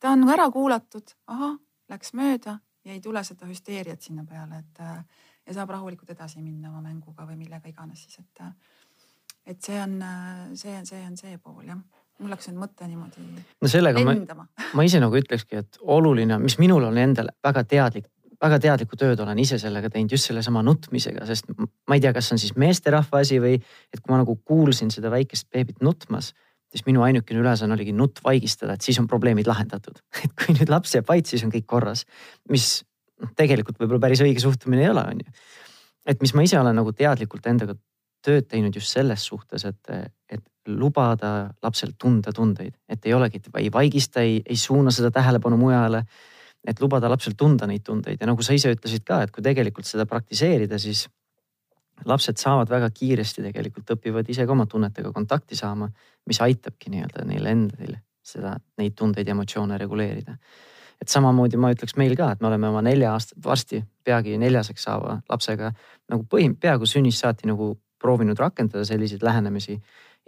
[0.00, 4.80] ta on ära kuulatud, ahah, läks mööda ja ei tule seda hüsteeriat sinna peale, et
[5.50, 8.44] ja saab rahulikult edasi minna oma mänguga või millega iganes siis, et.
[9.54, 9.98] et see on,
[10.54, 11.80] see on, see on see pool jah
[12.20, 14.46] mul läks nüüd mõte niimoodi no sellega lendama.
[14.46, 18.06] ma, ma ise nagu ütlekski, et oluline, mis minul on endal väga teadlik,
[18.40, 22.28] väga teadlikku tööd olen ise sellega teinud just sellesama nutmisega, sest ma ei tea, kas
[22.28, 26.34] see on siis meesterahva asi või et kui ma nagu kuulsin seda väikest beebit nutmas
[26.70, 29.98] siis minu ainukene ülesanne oligi nutt vaigistada, et siis on probleemid lahendatud.
[30.24, 32.04] et kui nüüd laps jääb vait, siis on kõik korras,
[32.52, 32.84] mis
[33.36, 35.38] tegelikult võib-olla päris õige suhtumine ei ole, on ju.
[36.12, 37.76] et mis ma ise olen nagu teadlikult endaga
[38.24, 39.92] tööd teinud just selles suhtes, et,
[40.28, 45.10] et lubada lapsel tunda tundeid, et ei olegi, et ei vaigista, ei, ei suuna seda
[45.14, 46.04] tähelepanu mujale.
[46.60, 49.86] et lubada lapsel tunda neid tundeid ja nagu sa ise ütlesid ka, et kui tegelikult
[49.88, 51.06] seda praktiseerida, siis
[52.04, 55.88] lapsed saavad väga kiiresti tegelikult õpivad ise ka oma tunnetega kontakti saama,
[56.28, 60.36] mis aitabki nii-öelda neil endil seda, neid tundeid ja emotsioone reguleerida.
[61.00, 64.84] Et samamoodi ma ütleks meil ka, et me oleme oma nelja aastat, varsti peagi neljaseks
[64.88, 65.72] saava lapsega
[66.12, 69.80] nagu põhim-, peaaegu sünnist saati nagu proovinud rakendada selliseid lähenemisi.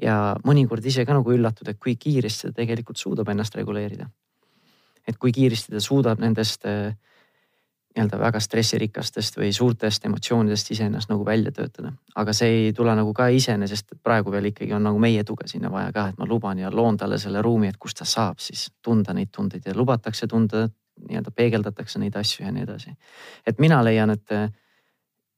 [0.03, 4.09] ja mõnikord ise ka nagu üllatud, et kui kiiresti ta tegelikult suudab ennast reguleerida.
[5.09, 6.95] et kui kiiresti ta suudab nendest äh,
[7.93, 11.93] nii-öelda väga stressirikastest või suurtest emotsioonidest iseennast nagu välja töötada.
[12.15, 15.49] aga see ei tule nagu ka iseenesest, et praegu veel ikkagi on nagu meie tuge
[15.49, 18.41] sinna vaja ka, et ma luban ja loon talle selle ruumi, et kus ta saab
[18.41, 20.69] siis tunda neid tundeid ja lubatakse tunda,
[21.09, 22.97] nii-öelda peegeldatakse neid asju ja nii edasi.
[23.47, 24.49] et mina leian, et eh,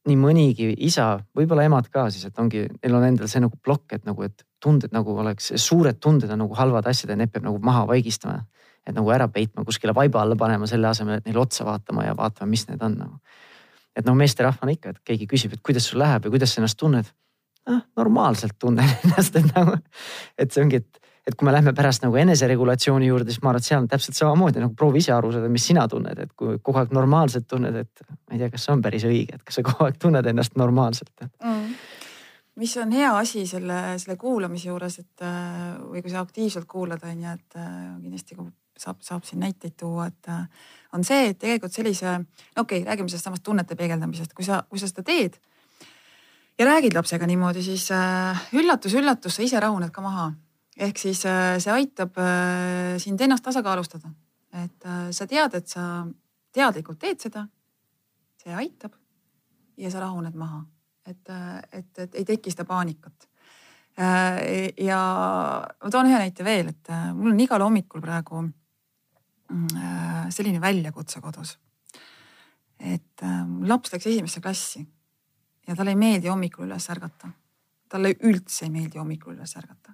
[0.07, 3.93] nii mõnigi isa, võib-olla emad ka siis, et ongi, neil on endal see nagu plokk,
[3.93, 7.43] et nagu, et tunded nagu oleks, suured tunded on nagu halvad asjad ja need peab
[7.43, 8.45] nagu maha vaigistama
[8.85, 12.15] et nagu ära peitma, kuskile vaiba alla panema, selle asemel, et neile otsa vaatama ja
[12.17, 13.19] vaatama, mis need on nagu.
[13.95, 16.77] et noh, meesterahvana ikka, et keegi küsib, et kuidas sul läheb ja kuidas sa ennast
[16.77, 17.09] tunned.
[17.69, 19.77] noh, normaalselt tunnen ennast, et nagu,
[20.37, 23.63] et see ongi, et, et kui me lähme pärast nagu eneseregulatsiooni juurde, siis ma arvan,
[23.63, 26.59] et seal on täpselt samamoodi nagu proovi ise aru saada, mis sina tunned, et kui
[26.61, 29.61] kogu aeg normaalselt tunned, et ma ei tea, kas see on päris õige, et kas
[29.61, 31.75] sa kogu aeg tunned ennast normaalselt mm
[32.55, 35.23] mis on hea asi selle, selle kuulamise juures, et
[35.89, 38.47] või kui sa aktiivselt kuulad, on ju, et kindlasti kui
[38.79, 40.47] saab, saab siin näiteid tuua, et äh,
[40.95, 42.17] on see, et tegelikult sellise,
[42.55, 45.37] okei okay,, räägime sellest samast tunnete peegeldamisest, kui sa, kui sa seda teed
[46.59, 47.87] ja räägid lapsega niimoodi, siis
[48.55, 50.31] üllatus-üllatus äh,, sa ise rahuned ka maha.
[50.77, 52.19] ehk siis äh, see aitab
[52.99, 54.11] sind ennast tasakaalustada.
[54.63, 56.07] et sa tead, et sa
[56.51, 57.47] teadlikult teed seda.
[58.43, 58.95] see aitab
[59.77, 60.65] ja sa rahuned maha,
[61.05, 61.31] et,
[61.71, 63.29] et, et ei teki seda paanikat
[63.95, 64.99] ja
[65.83, 68.43] ma toon ühe näite veel, et mul on igal hommikul praegu
[70.29, 71.57] selline väljakutse kodus.
[72.79, 74.81] et ähm, laps läks esimesse klassi
[75.67, 77.29] ja talle ei meeldi hommikul üles ärgata.
[77.89, 79.93] talle üldse ei meeldi hommikul üles ärgata.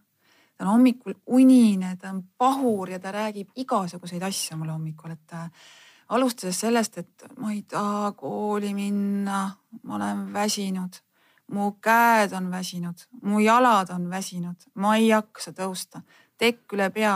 [0.57, 5.33] ta on hommikul unine, ta on pahur ja ta räägib igasuguseid asju mulle hommikul, et
[5.33, 5.49] äh,
[6.11, 9.45] alustades sellest, et ma ei taha kooli minna,
[9.83, 10.99] ma olen väsinud,
[11.51, 16.01] mu käed on väsinud, mu jalad on väsinud, ma ei jaksa tõusta,
[16.37, 17.15] tekk üle pea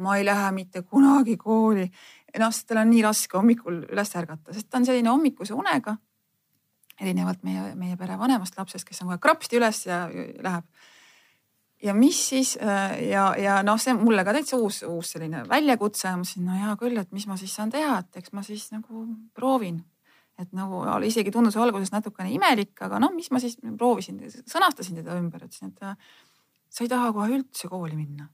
[0.00, 1.88] ma ei lähe mitte kunagi kooli.
[2.38, 5.96] noh, sest tal on nii raske hommikul üles ärgata, sest ta on selline hommikuse unega.
[7.00, 10.02] erinevalt meie, meie pere vanemast lapsest, kes on kohe krapsti üles ja
[10.44, 10.64] läheb.
[11.82, 12.56] ja mis siis
[13.10, 16.10] ja, ja noh, see mulle ka täitsa uus, uus selline väljakutse.
[16.10, 18.68] ma mõtlesin, no hea küll, et mis ma siis saan teha, et eks ma siis
[18.74, 19.80] nagu proovin
[20.40, 25.18] et nagu isegi tundus alguses natukene imelik, aga noh, mis ma siis proovisin, sõnastasin teda
[25.20, 28.30] ümber, ütlesin, et sa ei taha kohe üldse kooli minna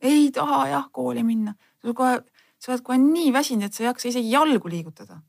[0.00, 1.54] ei taha jah kooli minna.
[1.82, 2.20] sul kohe,
[2.58, 5.20] sa oled kohe nii väsinud, et sa ei jaksa isegi jalgu liigutada.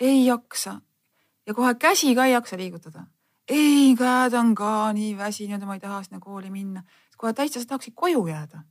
[0.00, 0.80] ei jaksa.
[1.46, 3.06] ja kohe käsi ka ei jaksa liigutada.
[3.48, 6.82] ei, käed on ka nii väsinud ja ma ei taha sinna kooli minna.
[7.16, 8.62] kohe täitsa sa tahaksid koju jääda.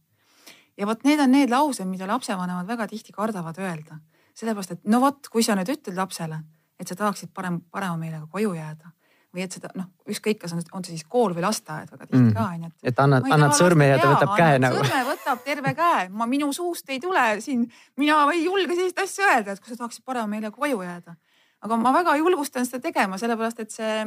[0.78, 4.00] ja vot need on need laused, mida lapsevanemad väga tihti kardavad öelda.
[4.34, 6.44] sellepärast, et no vot, kui sa nüüd ütled lapsele,
[6.80, 8.92] et sa tahaksid parem, parema meelega koju jääda
[9.32, 12.20] või et seda noh, ükskõik, kas on, on see siis kool või lasteaed väga tihti
[12.20, 12.34] mm.
[12.36, 12.70] ka onju.
[12.92, 14.80] et annad, annad sõrme ja ta võtab käe nagu.
[14.82, 17.64] sõrme võtab terve käe, ma minu suust ei tule siin,
[18.02, 21.16] mina ei julge sellist asja öelda, et kui sa tahaksid parema meelega koju jääda.
[21.62, 23.98] aga ma väga julgustan seda tegema, sellepärast et see,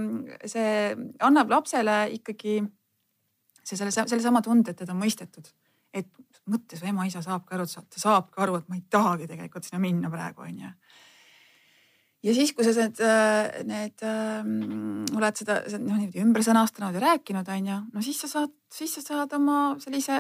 [0.53, 0.75] see
[1.25, 2.61] annab lapsele ikkagi
[3.65, 5.49] see selle, sellesama tunde, et teda on mõistetud.
[5.95, 6.11] et
[6.51, 9.65] mõttes või ema-isa saab ka aru, ta saab ka aru, et ma ei tahagi tegelikult
[9.65, 10.75] sinna minna praegu onju
[12.25, 17.03] ja siis, kui sa need, äh, need ähm, oled seda noh niimoodi ümber sõnastanud ja
[17.05, 20.19] rääkinud, on ju, no siis sa saad, siis sa saad oma sellise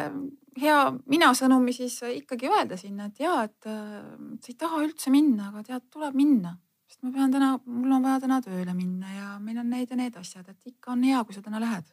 [0.60, 0.78] hea
[1.10, 3.96] mina sõnumi siis ikkagi öelda sinna, et ja, et äh,
[4.44, 6.58] sa ei taha üldse minna, aga tead, tuleb minna.
[6.88, 9.98] sest ma pean täna, mul on vaja täna tööle minna ja meil on need ja
[9.98, 11.88] need asjad, et ikka on hea, kui sa täna lähed.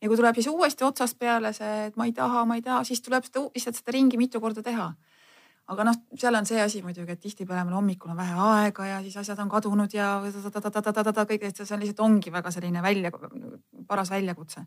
[0.00, 2.84] ja kui tuleb siis uuesti otsast peale see, et ma ei taha, ma ei taha,
[2.84, 4.94] siis tuleb seda lihtsalt seda ringi mitu korda teha
[5.72, 8.98] aga noh, seal on see asi muidugi, et tihtipeale meil hommikul on vähe aega ja
[9.02, 13.10] siis asjad on kadunud ja kõik, et see on lihtsalt ongi väga selline välja,
[13.88, 14.62] paras väljakutse.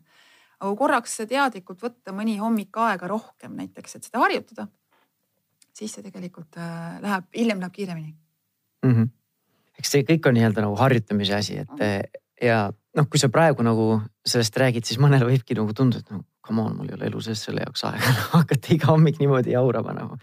[0.60, 4.68] aga korraks teadlikult võtta mõni hommik aega rohkem näiteks, et seda harjutada,
[5.72, 8.12] siis see tegelikult äh, läheb, hiljem läheb kiiremini
[8.84, 8.92] mm.
[8.92, 9.08] -hmm.
[9.78, 12.20] eks see kõik on nii-öelda nagu harjutamise asi, et mm.
[12.44, 16.24] ja noh, kui sa praegu nagu sellest räägid, siis mõnele võibki nagu tunduda, et no
[16.46, 19.94] come on, mul ei ole elu sees selle jaoks aega hakata iga hommik niimoodi jaurama
[19.96, 20.18] nagu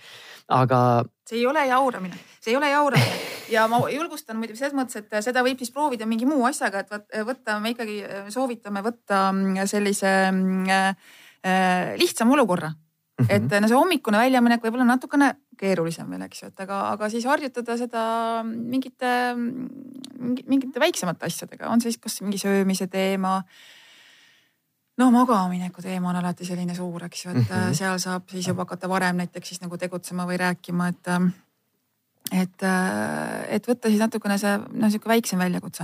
[0.48, 0.80] aga.
[1.28, 5.24] see ei ole jauramine, see ei ole jauramine ja ma julgustan muidugi selles mõttes, et
[5.24, 8.02] seda võib siis proovida mingi muu asjaga, et võtta, me ikkagi
[8.34, 10.68] soovitame võtta mm, sellise mm,
[11.48, 13.26] äh, lihtsama olukorra mm.
[13.26, 13.36] -hmm.
[13.36, 17.10] et no see hommikune väljaminek võib olla natukene keerulisem veel, eks ju, et aga, aga
[17.14, 18.04] siis harjutada seda
[18.46, 23.40] mingite, mingite väiksemate asjadega, on siis kas mingi söömise teema
[24.98, 27.74] no magamineku teema on alati selline suur, eks ju, et mm -hmm.
[27.74, 31.34] seal saab siis juba hakata varem näiteks siis nagu tegutsema või rääkima, et.
[32.32, 32.64] Et,
[33.48, 35.84] et võtta siis natukene see noh, sihuke väiksem väljakutse.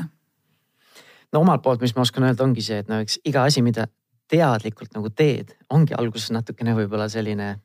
[1.31, 3.87] no omalt poolt, mis ma oskan öelda, ongi see, et no eks iga asi, mida
[4.27, 7.59] teadlikult nagu teed, ongi alguses natukene võib-olla selline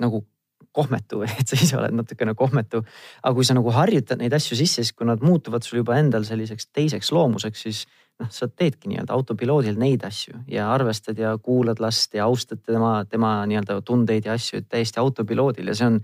[0.00, 0.26] nagu
[0.72, 2.82] kohmetu, et sa ise oled natukene kohmetu.
[3.22, 6.24] aga kui sa nagu harjutad neid asju sisse, siis kui nad muutuvad sul juba endal
[6.28, 7.84] selliseks teiseks loomuseks, siis
[8.20, 13.04] noh, sa teedki nii-öelda autopiloodil neid asju ja arvestad ja kuulad last ja austad tema,
[13.08, 16.00] tema nii-öelda tundeid ja asju täiesti autopiloodil ja see on.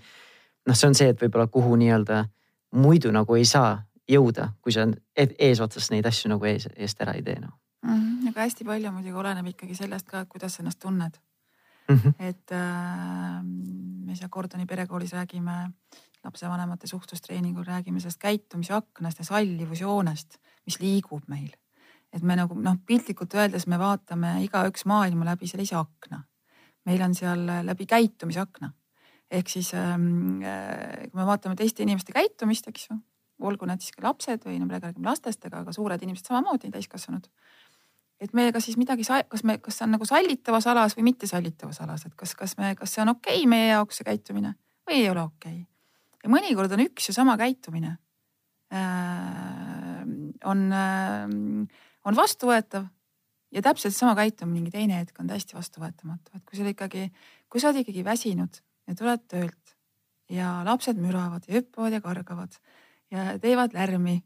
[0.69, 2.25] noh, see on see, et võib-olla kuhu nii-öelda
[2.77, 3.79] muidu nagu ei saa
[4.09, 4.85] jõuda, kui sa
[5.17, 7.95] eesotsas neid asju nagu ees, eest ära ei tee noh mm.
[7.95, 8.29] -hmm.
[8.29, 11.19] aga hästi palju muidugi oleneb ikkagi sellest ka, kuidas sa ennast tunned
[11.89, 11.97] mm.
[11.97, 12.15] -hmm.
[12.19, 13.43] et äh,
[14.19, 15.71] me seal Gordoni perekoolis räägime
[16.25, 21.55] lapsevanemate suhtlustreeningul räägime sellest käitumise aknast ja sallivusjoonest, mis liigub meil
[22.13, 26.25] et me nagu noh, piltlikult öeldes me vaatame igaüks maailma läbi sellise akna.
[26.89, 28.73] meil on seal läbi käitumisakna
[29.31, 32.97] ehk siis ähm, äh, kui me vaatame teiste inimeste käitumist, eks ju,
[33.45, 36.71] olgu need siis ka lapsed või no praegu räägime lastest, aga ka suured inimesed samamoodi,
[36.73, 37.29] täiskasvanud.
[38.21, 41.29] Et me kas siis midagi, kas me, kas see on nagu sallitavas alas või mitte
[41.31, 44.55] sallitavas alas, et kas, kas me, kas see on okei okay meie jaoks see käitumine
[44.89, 46.23] või ei ole okei okay..
[46.25, 47.97] ja mõnikord on üks ja sama käitumine
[48.75, 50.07] äh,.
[50.45, 51.77] on äh,
[52.09, 52.89] on vastuvõetav
[53.55, 57.09] ja täpselt sama käitumine mingi teine hetk on täiesti vastuvõetamatu, et kui sul ikkagi,
[57.49, 59.75] kui sa oled ikkagi väsinud ja tuled töölt
[60.33, 62.57] ja lapsed müravad ja hüppavad ja kargavad
[63.13, 64.19] ja teevad lärmi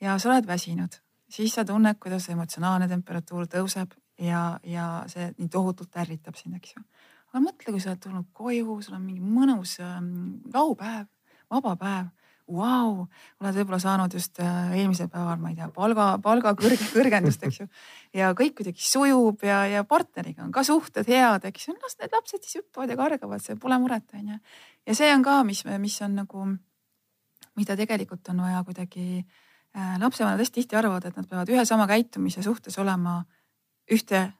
[0.00, 0.98] ja sa oled väsinud,
[1.32, 6.76] siis sa tunned, kuidas emotsionaalne temperatuur tõuseb ja, ja see nii tohutult ärritab sind, eks
[6.76, 6.82] ju.
[7.32, 11.08] aga mõtle, kui sa oled tulnud koju, sul on mingi mõnus ähm, laupäev,
[11.52, 12.10] vaba päev
[12.52, 13.06] vau,
[13.40, 17.60] oled võib-olla saanud just äh, eelmisel päeval, ma ei tea, palga, palga kõrge, kõrgendust, eks
[17.62, 17.68] ju.
[18.18, 22.12] ja kõik kuidagi sujub ja, ja partneriga on ka suhted head, eks ju, las need
[22.12, 24.40] lapsed siis hüppavad ja kargavad, see pole muret, on ju.
[24.90, 26.50] ja see on ka, mis, mis on nagu,
[27.56, 29.40] mida tegelikult on vaja kuidagi äh,.
[29.74, 33.22] Lapsevanemad hästi tihti arvavad, et nad peavad ühe sama käitumise suhtes olema
[33.92, 34.32] ühte,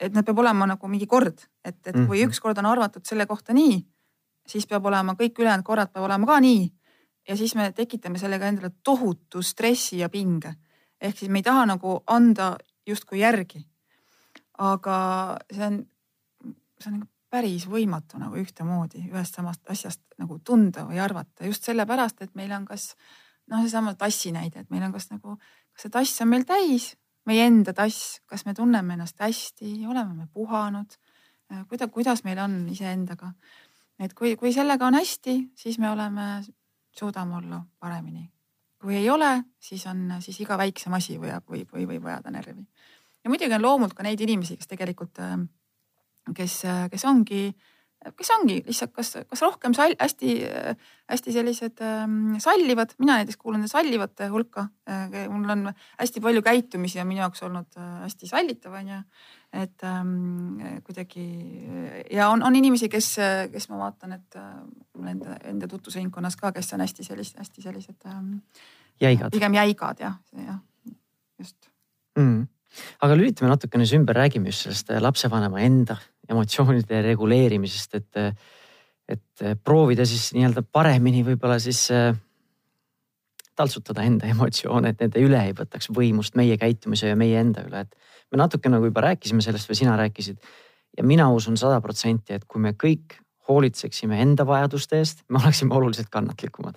[0.00, 2.28] et nad peab olema nagu mingi kord, et, et kui mhm.
[2.28, 3.78] ükskord on arvatud selle kohta nii,
[4.48, 6.66] siis peab olema kõik ülejäänud korrad peab olema ka nii
[7.28, 10.54] ja siis me tekitame sellega endale tohutu stressi ja pinge.
[11.00, 13.66] ehk siis me ei taha nagu anda justkui järgi.
[14.58, 14.96] aga
[15.52, 15.86] see on,
[16.80, 21.64] see on nagu päris võimatu nagu ühtemoodi ühest samast asjast nagu tunda või arvata just
[21.64, 22.94] sellepärast, et meil on kas
[23.50, 25.36] noh, seesama tassi näide, et meil on kas nagu,
[25.72, 26.92] kas see tass on meil täis,
[27.28, 30.98] meie enda tass, kas me tunneme ennast hästi, oleme me puhanud,
[31.68, 33.32] kuidas, kuidas meil on iseendaga.
[33.98, 36.44] et kui, kui sellega on hästi, siis me oleme
[36.98, 38.30] suudame olla paremini.
[38.80, 42.66] kui ei ole, siis on, siis iga väiksem asi vajab või, või võib vajada närvi.
[43.24, 45.18] ja muidugi on loomult ka neid inimesi, kes tegelikult,
[46.34, 47.77] kes, kes ongi äh,
[48.16, 50.34] kes ongi lihtsalt, kas, kas rohkem sall, hästi,
[51.10, 55.28] hästi sellised ähm, sallivad, mina näiteks kuulun sallivate hulka äh,.
[55.28, 55.68] mul on
[55.98, 59.00] hästi palju käitumisi on minu jaoks olnud äh, hästi sallitav, onju.
[59.52, 61.26] et ähm, kuidagi
[62.14, 63.14] ja on, on inimesi, kes,
[63.52, 64.52] kes ma vaatan, et äh,
[64.96, 68.38] mul enda, enda tutvusringkonnas ka, kes on hästi sellised, hästi sellised ähm,.
[69.00, 69.32] jäigad.
[69.32, 70.62] pigem jäigad jah, jah,
[71.38, 71.72] just
[72.18, 72.46] mm
[73.00, 78.38] aga lülitame natukene siis ümber, räägime just sellest lapsevanema enda emotsioonide reguleerimisest, et,
[79.08, 82.12] et proovida siis nii-öelda paremini võib-olla siis äh,
[83.58, 87.84] taltsutada enda emotsioone, et nende üle ei võtaks võimust meie käitumise ja meie enda üle,
[87.86, 90.38] et me natuke nagu juba rääkisime sellest või sina rääkisid.
[90.98, 95.74] ja mina usun sada protsenti, et kui me kõik hoolitseksime enda vajaduste eest, me oleksime
[95.74, 96.76] oluliselt kannatlikumad.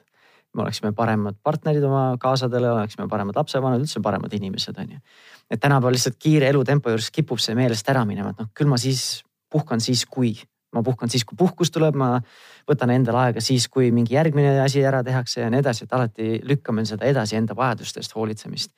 [0.53, 4.99] me oleksime paremad partnerid oma kaasadele, oleksime paremad lapsevanemad, üldse paremad inimesed, on ju.
[5.49, 8.77] et tänapäeval lihtsalt kiire elutempo juures kipub see meelest ära minema, et noh, küll ma
[8.77, 10.33] siis puhkan siis, kui
[10.75, 12.15] ma puhkan siis, kui puhkus tuleb, ma
[12.69, 16.27] võtan endale aega siis, kui mingi järgmine asi ära tehakse ja nii edasi, et alati
[16.47, 18.71] lükkame seda edasi enda vajadustest hoolitsemist.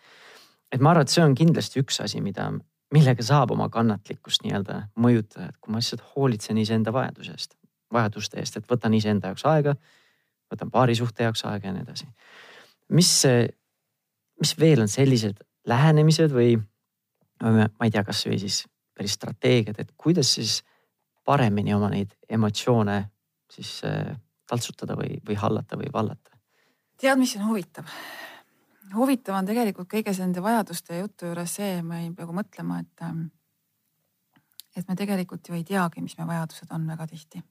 [0.74, 2.48] et ma arvan, et see on kindlasti üks asi, mida,
[2.94, 7.54] millega saab oma kannatlikkust nii-öelda mõjutada, et kui ma lihtsalt hoolitsen iseenda vajaduse eest,
[7.94, 9.76] vajaduste eest, et võtan iseenda jaoks aega,
[10.50, 12.10] võtan paari suhte jaoks aega ja nii edasi.
[12.90, 13.12] mis,
[14.42, 16.58] mis veel on sellised lähenemised või
[17.44, 20.62] ma ei tea, kasvõi siis päris strateegiad, et kuidas siis
[21.26, 23.00] paremini oma neid emotsioone
[23.52, 24.14] siis äh,
[24.50, 26.38] taltsutada või, või hallata või vallata?
[27.00, 27.90] tead, mis on huvitav?
[28.94, 33.26] huvitav on tegelikult kõige nende vajaduste jutu juures see, ma jäin praegu mõtlema, et, ähm,
[34.76, 37.44] et me tegelikult ju ei teagi, mis meie vajadused on väga tihti.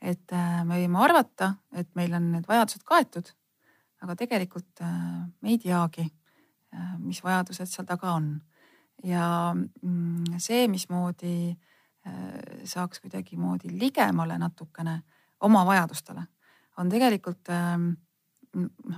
[0.00, 3.32] et äh, me võime arvata, et meil on need vajadused kaetud,
[4.02, 4.92] aga tegelikult äh,
[5.40, 6.06] me ei teagi,
[7.00, 8.26] mis vajadused seal taga on.
[9.04, 11.56] Ja mm, see, mismoodi
[12.08, 15.00] Äh, saaks kuidagimoodi ligemale natukene
[15.40, 16.22] oma vajadustele,
[16.78, 17.88] on tegelikult ähm,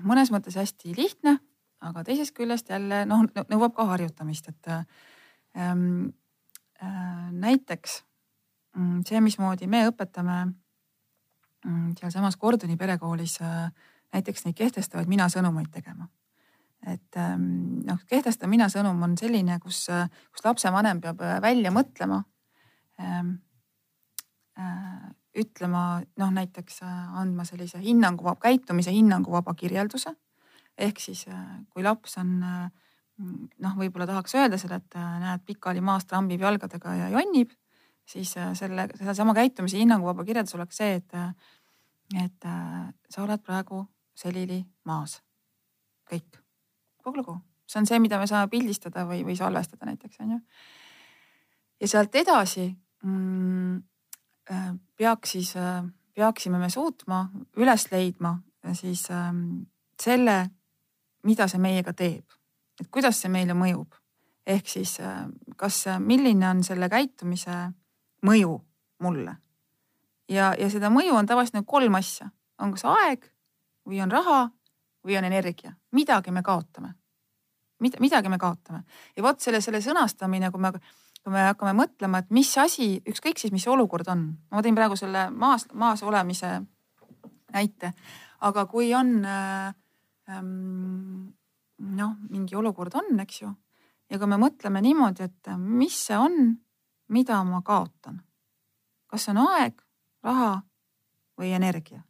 [0.05, 1.39] mõnes mõttes hästi lihtne,
[1.81, 6.11] aga teisest küljest jälle noh, nõuab ka harjutamist, et ähm,
[6.83, 8.03] äh, näiteks
[8.77, 10.39] mm, see, mismoodi me õpetame
[11.65, 13.73] mm, sealsamas Kordoni perekoolis äh,
[14.13, 16.11] näiteks neid kehtestavaid mina-sõnumeid tegema.
[16.87, 19.87] Et ähm, noh, kehtestav mina-sõnum on selline, kus,
[20.33, 22.23] kus lapsevanem peab äh, välja mõtlema
[23.01, 23.35] Ähm,
[24.59, 30.15] äh, ütlema noh, näiteks äh, andma sellise hinnangu, käitumise hinnanguvaba kirjelduse.
[30.81, 31.27] ehk siis
[31.69, 37.09] kui laps on noh, võib-olla tahaks öelda seda, et näed, pikali maas trambib jalgadega ja
[37.13, 37.53] jonnib,
[38.09, 41.13] siis selle, sellesama käitumise hinnanguvaba kirjeldus oleks see, et,
[42.25, 42.49] et
[43.13, 43.83] sa oled praegu
[44.17, 45.21] selili maas.
[46.09, 46.40] kõik,
[47.11, 50.41] kogu lugu, see on see, mida me saame pildistada või, või salvestada näiteks on ju.
[51.81, 52.69] ja sealt edasi
[53.03, 53.77] mm,
[54.51, 55.83] äh, peaks siis, äh,
[56.15, 58.39] peaksime me suutma üles leidma
[58.73, 59.63] siis ähm,
[60.01, 60.51] selle,
[61.25, 62.25] mida see meiega teeb,
[62.81, 63.97] et kuidas see meile mõjub.
[64.47, 67.71] ehk siis äh, kas, milline on selle käitumise
[68.27, 68.61] mõju
[69.01, 69.37] mulle.
[70.29, 73.31] ja, ja seda mõju on tavaliselt nagu kolm asja, on kas aeg
[73.87, 74.51] või on raha
[75.07, 77.00] või on energia, midagi me kaotame.
[77.81, 78.85] Midagi me kaotame
[79.17, 80.73] ja vot selle, selle sõnastamine, kui me
[81.21, 84.97] kui me hakkame mõtlema, et mis asi, ükskõik siis, mis olukord on, ma tõin praegu
[84.97, 86.55] selle maas, maas olemise
[87.53, 87.93] näite,
[88.47, 89.75] aga kui on äh,
[90.33, 91.29] ähm,
[92.01, 93.53] noh, mingi olukord on, eks ju.
[94.11, 96.55] ja kui me mõtleme niimoodi, et mis see on,
[97.13, 98.23] mida ma kaotan.
[99.11, 99.83] kas see on aeg,
[100.25, 100.63] raha
[101.39, 102.01] või energia?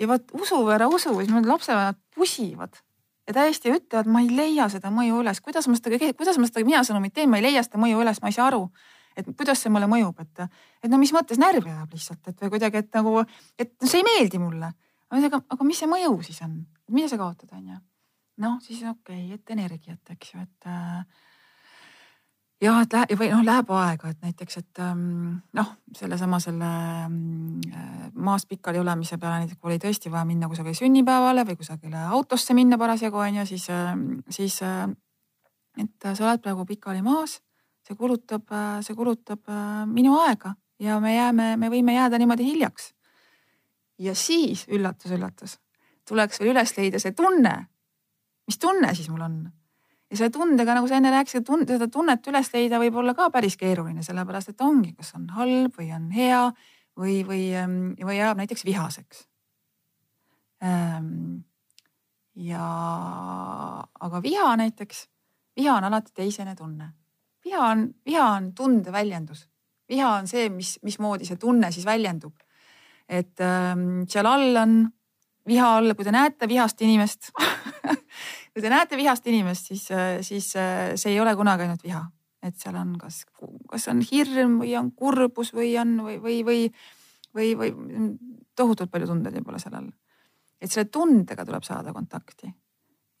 [0.00, 2.82] ja vot usu või ära usu, siis need lapsevanemad pusivad
[3.26, 6.64] ja täiesti ütlevad, ma ei leia seda mõju üles, kuidas ma seda, kuidas ma seda
[6.66, 8.66] mina sõnumit teen, ma ei leia seda mõju üles, ma ei saa aru.
[9.16, 10.40] et kuidas see mulle mõjub, et,
[10.80, 13.18] et no mis mõttes närvi ajab lihtsalt, et või kuidagi, et nagu,
[13.60, 14.72] et see ei meeldi mulle.
[15.10, 17.80] aga, aga mis see mõju siis on, mida sa kaotad, on ju.
[18.46, 21.04] noh, siis okei okay,, et energiat, eks ju, et äh,
[22.62, 25.04] jah, et läheb või noh, läheb aega, et näiteks, et ähm,
[25.58, 26.70] noh, sellesama selle
[27.06, 27.60] ähm,
[28.14, 32.54] maast pikali olemise peale näiteks kui oli tõesti vaja minna kusagile sünnipäevale või kusagile autosse
[32.54, 37.40] minna parasjagu on ju, siis, ähm, siis et sa oled praegu pikali maas,
[37.86, 38.46] see kulutab,
[38.84, 42.92] see kulutab äh, minu aega ja me jääme, me võime jääda niimoodi hiljaks.
[43.98, 45.58] ja siis üllatus-üllatus,
[46.08, 47.66] tuleks veel üles leida see tunne.
[48.46, 49.42] mis tunne siis mul on
[50.12, 53.30] ja selle tundega, nagu sa enne rääkisid, tund-, seda tunnet üles leida võib olla ka
[53.32, 56.42] päris keeruline, sellepärast et ongi, kas on halb või on hea
[56.98, 59.24] või, või, ähm, või ajab näiteks vihaseks.
[60.62, 61.42] Ähm,
[62.36, 62.66] ja,
[64.00, 65.06] aga viha näiteks,
[65.56, 66.92] viha on alati teisene tunne.
[67.44, 69.48] viha on, viha on tunde väljendus.
[69.88, 72.34] viha on see, mis, mismoodi see tunne siis väljendub.
[73.08, 74.92] et ähm, seal all on
[75.46, 77.32] viha all, kui te näete vihast inimest
[78.52, 79.86] kui te näete vihast inimest, siis,
[80.26, 82.02] siis see ei ole kunagi ainult viha,
[82.44, 83.22] et seal on kas,
[83.70, 86.66] kas on hirm või on kurbus või on või, või, või,
[87.34, 87.70] või, või
[88.58, 89.92] tohutult palju tundeid võib olla seal all.
[90.60, 92.52] et selle tundega tuleb saada kontakti.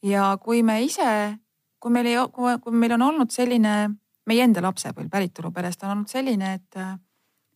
[0.04, 1.38] ja kui me ise,
[1.80, 3.76] kui meil ei, kui meil on olnud selline,
[4.26, 6.82] meie enda lapsepõlv päritoluperest on olnud selline, et,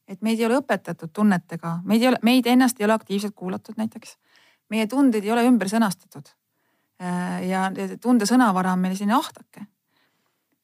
[0.09, 3.77] et meid ei ole õpetatud tunnetega, meid ei ole, meid ennast ei ole aktiivselt kuulatud
[3.77, 4.17] näiteks.
[4.71, 6.46] meie tundeid ei ole ümber sõnastatud Äh,
[6.99, 7.67] ja
[8.01, 9.67] tunde sõnavara on meil selline ahtake,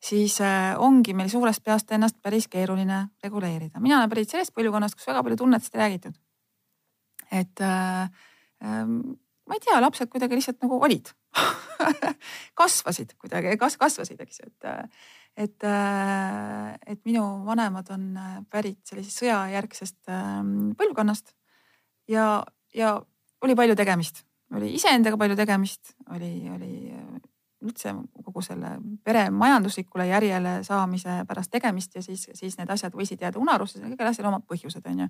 [0.02, 3.80] siis äh, ongi meil suurest peast ennast päris keeruline reguleerida.
[3.80, 6.14] mina olen pärit sellest põlvkonnast, kus väga palju tunnetest ei räägitud.
[7.30, 8.08] et äh,
[8.62, 11.12] ma ei tea, lapsed kuidagi lihtsalt nagu olid
[12.60, 14.98] kasvasid kuidagi, kas kasvasid, eks ju, et,
[15.46, 20.12] et, äh, et minu vanemad on äh, pärit sellisest sõjajärgsest
[20.78, 21.34] põlvkonnast
[22.10, 22.42] ja,
[22.74, 22.98] ja
[23.42, 24.24] oli palju tegemist,
[24.56, 26.72] oli iseendaga palju tegemist, oli, oli
[27.62, 27.92] üldse
[28.24, 28.74] kogu selle
[29.04, 34.10] pere majanduslikule järjele saamise pärast tegemist ja siis, siis need asjad võisid jääda unarusse, kõigil
[34.10, 35.08] asjal omad põhjused on ju.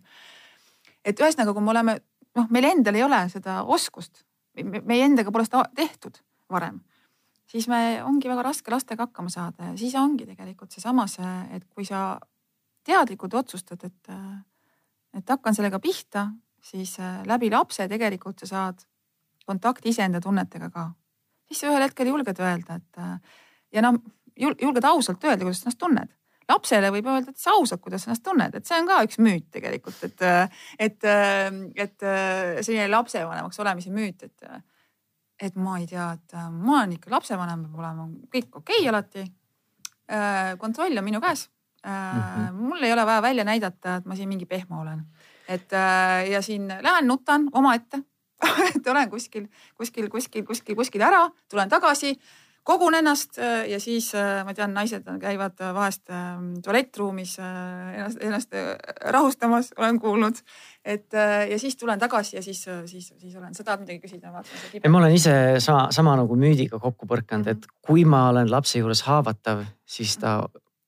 [1.05, 1.97] et ühesõnaga, kui me oleme,
[2.39, 4.25] noh, meil endal ei ole seda oskust,
[4.63, 6.21] meie endaga pole seda tehtud
[6.53, 6.83] varem,
[7.49, 11.67] siis me, ongi väga raske lastega hakkama saada ja siis ongi tegelikult seesama see, et
[11.73, 12.21] kui sa
[12.85, 14.15] teadlikult otsustad, et,
[15.17, 16.29] et hakkan sellega pihta,
[16.63, 18.83] siis läbi lapse tegelikult sa saad
[19.53, 20.89] kontakti iseenda tunnetega ka
[21.53, 24.01] siis sa ühel hetkel julged öelda, et ja noh,
[24.37, 26.13] julged ausalt öelda, kuidas sa ennast tunned
[26.51, 29.47] lapsele võib öelda täitsa ausalt, kuidas sa ennast tunned, et see on ka üks müüt
[29.55, 30.25] tegelikult, et,
[30.83, 31.07] et,
[31.85, 32.07] et
[32.67, 34.49] selline lapsevanemaks olemise müüt, et,
[35.49, 39.27] et ma ei tea, et ma olen ikka lapsevanem, peab olema kõik okei okay alati.
[40.59, 41.49] kontroll on minu käes.
[41.87, 42.53] -hmm.
[42.53, 45.05] mul ei ole vaja välja näidata, et ma siin mingi pehmo olen,
[45.49, 45.73] et
[46.31, 48.03] ja siin lähen nutan omaette
[48.75, 52.17] et olen kuskil, kuskil, kuskil, kuskil, kuskil ära, tulen tagasi,
[52.63, 58.23] kogun ennast äh, ja siis äh, ma tean, naised käivad vahest ähm, tualettruumis äh, ennast,
[58.23, 58.55] ennast
[59.15, 60.39] rahustamas, olen kuulnud.
[60.85, 61.13] et
[61.51, 64.31] ja siis tulen tagasi ja siis, siis, siis olen, sa tahad midagi küsida?
[64.89, 67.79] ma olen ise sama, sama nagu müüdiga kokku põrkanud, et mhm.
[67.83, 70.41] kui ma olen lapse juures haavatav, siis ta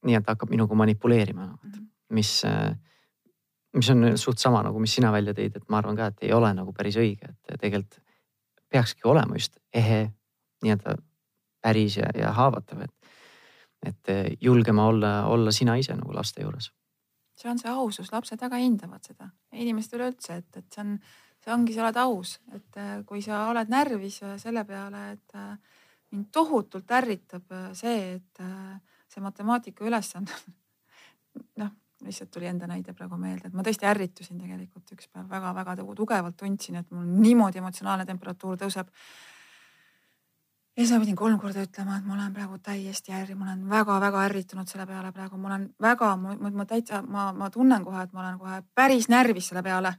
[0.05, 1.87] nii-öelda hakkab minuga manipuleerima, mhm.
[2.15, 2.39] mis
[3.75, 6.33] mis on suht sama nagu, mis sina välja tõid, et ma arvan ka, et ei
[6.35, 8.01] ole nagu päris õige, et tegelikult
[8.75, 10.07] peakski olema just ehe,
[10.65, 10.97] nii-öelda
[11.63, 13.13] päris ja, ja haavatav, et,
[13.91, 16.71] et julgema olla, olla sina ise nagu laste juures.
[17.35, 20.99] see on see ausus, lapsed väga hindavad seda, inimesed üleüldse, et, et see on,
[21.43, 25.81] see ongi, sa oled aus, et äh, kui sa oled närvis selle peale, et äh,
[26.15, 28.45] mind tohutult ärritab äh, see, et
[29.11, 30.43] see matemaatika ülesanne
[31.63, 31.75] noh
[32.05, 36.37] lihtsalt tuli enda näide praegu meelde, et ma tõesti ärritusin tegelikult üks päev väga-väga tugevalt
[36.37, 38.91] tundsin, et mul niimoodi emotsionaalne temperatuur tõuseb.
[40.77, 43.69] ja siis ma pidin kolm korda ütlema, et ma olen praegu täiesti ärri, ma olen
[43.71, 48.13] väga-väga ärritunud selle peale praegu, ma olen väga, ma, täitsa, ma, ma tunnen kohe, et
[48.13, 49.95] ma olen kohe päris närvis selle peale.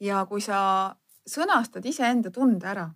[0.00, 0.94] ja kui sa
[1.26, 2.90] sõnastad iseenda tunde ära,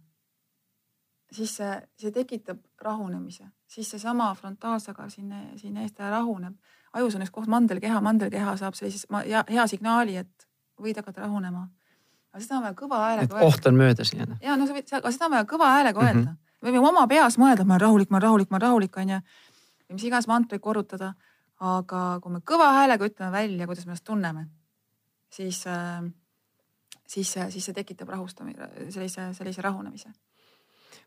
[1.33, 6.55] siis see, see tekitab rahunemise, siis seesama frontaalsaga siin, siin eest rahuneb
[6.93, 10.49] ajus on üks koht mandelkeha, mandelkeha saab sellise hea, hea signaali, et
[10.81, 11.69] võid hakata rahunema.
[12.33, 14.39] aga seda on vaja kõva häälega oht on möödas nii-öelda.
[14.43, 16.29] ja no sa võid, aga seda on vaja kõva häälega öelda mm.
[16.29, 16.63] -hmm.
[16.63, 19.21] me võime oma peas mõelda, ma olen rahulik, ma olen rahulik, ma olen rahulik, onju.
[19.89, 21.15] ja mis iganes mantreid korrutada.
[21.61, 24.47] aga kui me kõva häälega ütleme välja, kuidas me ennast tunneme,
[25.31, 26.03] siis äh,,
[27.07, 30.11] siis, siis see tekitab rahustamise, sellise, sellise rahunemise.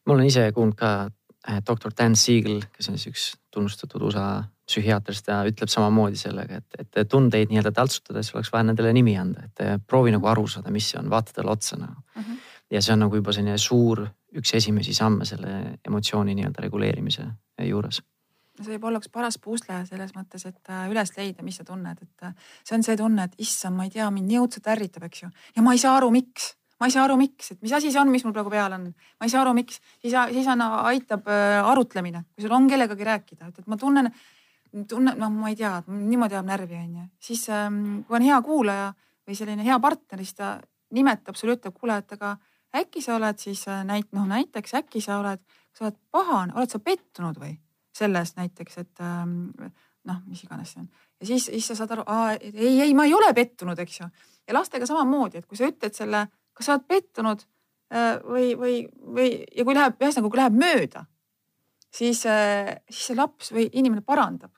[0.06, 4.44] Ma olen ise kuulnud ka äh, doktor Dan Siegel, kes on siis üks tunnustatud USA
[4.68, 9.44] psühhiaatrist ja ütleb samamoodi sellega, et, et tundeid nii-öelda taltsutades oleks vaja nendele nimi anda,
[9.50, 12.22] et proovi nagu aru saada, mis see on, vaata talle otsa nagu uh.
[12.22, 12.32] Mhm.
[12.32, 12.56] -huh.
[12.72, 17.28] ja see on nagu juba selline suur, üks esimesi samme selle emotsiooni nii-öelda reguleerimise
[17.68, 18.02] juures
[18.62, 22.02] see võib olla üks paras pusle selles mõttes, et äh, üles leida, mis sa tunned,
[22.04, 25.08] et äh, see on see tunne, et issand, ma ei tea, mind nii õudselt ärritab,
[25.10, 25.32] eks ju.
[25.56, 26.54] ja ma ei saa aru, miks,
[26.84, 28.90] ma ei saa aru, miks, et mis asi see on, mis mul praegu peal on,
[28.92, 33.08] ma ei saa aru, miks, siis, siis on, aitab äh, arutlemine, kui sul on kellegagi
[33.08, 34.12] rääkida, et, et ma tunnen
[34.90, 37.06] tunne, noh, ma ei tea, niimoodi ajab närvi, onju.
[37.22, 38.90] siis ähm, kui on hea kuulaja
[39.28, 40.56] või selline hea partner, siis ta
[40.94, 42.36] nimetab sulle, ütleb, kuule, et aga
[42.82, 45.42] äkki sa oled siis äh, näit-, noh näiteks äkki sa oled,
[45.78, 47.54] sa oled pahane, oled sa pettunud või
[47.94, 49.52] selles näiteks, et ähm,
[50.10, 50.90] noh, mis iganes see on.
[51.22, 52.06] ja siis, siis sa saad aru,
[52.42, 54.10] ei, ei, ma ei ole pettunud, eks ju.
[54.48, 57.46] ja lastega samamoodi, et kui sa ütled selle, kas sa oled pettunud
[57.94, 61.06] äh, või, või, või ja kui läheb, ühesõnaga, kui läheb mööda,
[61.94, 64.54] siis, äh, siis see laps või inimene parandab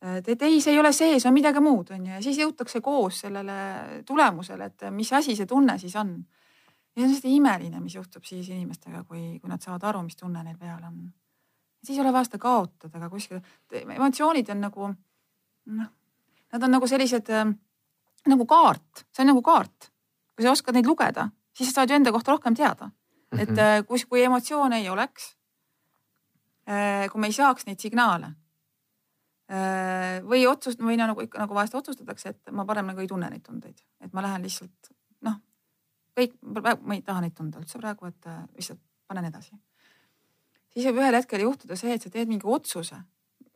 [0.00, 2.40] et, et ei, see ei ole see, see on midagi muud, on ju, ja siis
[2.40, 6.14] jõutakse koos sellele tulemusele, et mis asi see tunne siis on.
[6.96, 10.16] ja see on hästi imeline, mis juhtub siis inimestega, kui, kui nad saavad aru, mis
[10.16, 11.02] tunne neil peal on.
[11.84, 13.42] siis ei ole vaja seda kaotada ka kuskil,
[13.80, 15.90] emotsioonid on nagu noh,
[16.52, 17.44] nad on nagu sellised äh,
[18.28, 19.92] nagu kaart, see on nagu kaart.
[20.34, 21.28] kui sa oskad neid lugeda,
[21.60, 22.90] siis sa saad ju enda kohta rohkem teada.
[23.38, 23.84] et mm -hmm.
[23.86, 25.36] kus, kui emotsioone ei oleks,
[26.68, 28.34] äh, kui me ei saaks neid signaale
[29.50, 33.26] Äh, või otsust või nagu ikka nagu vahest otsustatakse, et ma parem nagu ei tunne
[33.32, 34.92] neid tundeid, et ma lähen lihtsalt
[35.26, 35.40] noh,
[36.14, 38.78] kõik, ma ei taha neid tunda üldse praegu, et äh, lihtsalt
[39.10, 39.58] panen edasi.
[40.70, 43.00] siis võib ühel hetkel juhtuda see, et sa teed mingi otsuse,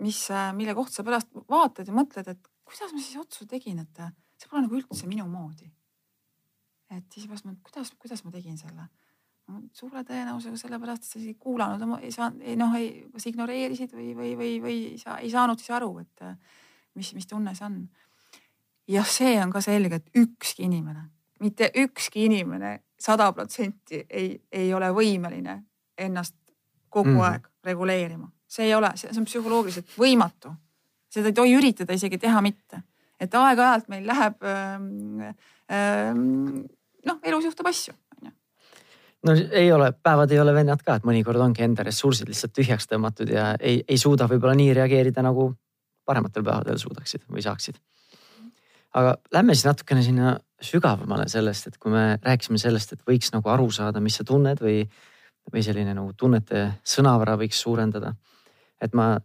[0.03, 3.79] mis, äh, mille kohta sa pärast vaatad ja mõtled, et kuidas ma siis otsuse tegin,
[3.87, 4.03] et
[4.35, 5.71] see pole nagu üldse minu moodi.
[6.99, 8.89] Et siis pärast mõtled, kuidas, kuidas ma tegin selle
[9.77, 14.31] suure tõenäosusega sellepärast, et sa ei kuulanud, ei saanud, noh, ei, kas ignoreerisid või, või,
[14.39, 16.25] või, või sa ei saanud siis aru, et
[16.97, 17.77] mis, mis tunne see on.
[18.89, 21.09] jah, see on ka selge, et ükski inimene,
[21.45, 25.59] mitte ükski inimene sada protsenti ei, ei ole võimeline
[25.99, 26.37] ennast
[26.89, 27.25] kogu mm.
[27.29, 28.31] aeg reguleerima.
[28.49, 30.55] see ei ole, see on psühholoogiliselt võimatu.
[31.11, 32.81] seda ei tohi üritada isegi teha mitte,
[33.21, 35.21] et aeg-ajalt meil läheb ähm,
[35.69, 36.65] ähm,
[37.09, 37.95] noh, elus juhtub asju
[39.25, 42.89] no ei ole, päevad ei ole vennad ka, et mõnikord ongi enda ressursid lihtsalt tühjaks
[42.91, 45.51] tõmmatud ja ei, ei suuda võib-olla nii reageerida, nagu
[46.05, 47.81] parematel päevadel suudaksid või saaksid.
[48.95, 53.49] aga lähme siis natukene sinna sügavamale sellest, et kui me rääkisime sellest, et võiks nagu
[53.51, 54.85] aru saada, mis sa tunned või,
[55.53, 58.15] või selline nagu tunnete sõnavara võiks suurendada.
[58.81, 59.17] et ma,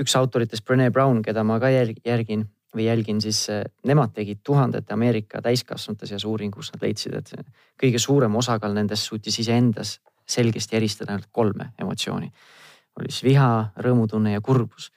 [0.00, 2.44] üks autoritest, Brene Brown, keda ma ka järgin
[2.74, 7.32] või jälgin, siis eh, nemad tegid tuhandete Ameerika täiskasvanute seas uuringu, kus nad leidsid, et
[7.80, 12.32] kõige suurem osakaal nendest suutis iseendas selgesti eristada ainult kolme emotsiooni.
[13.00, 14.90] oli siis viha, rõõmutunne ja kurbus.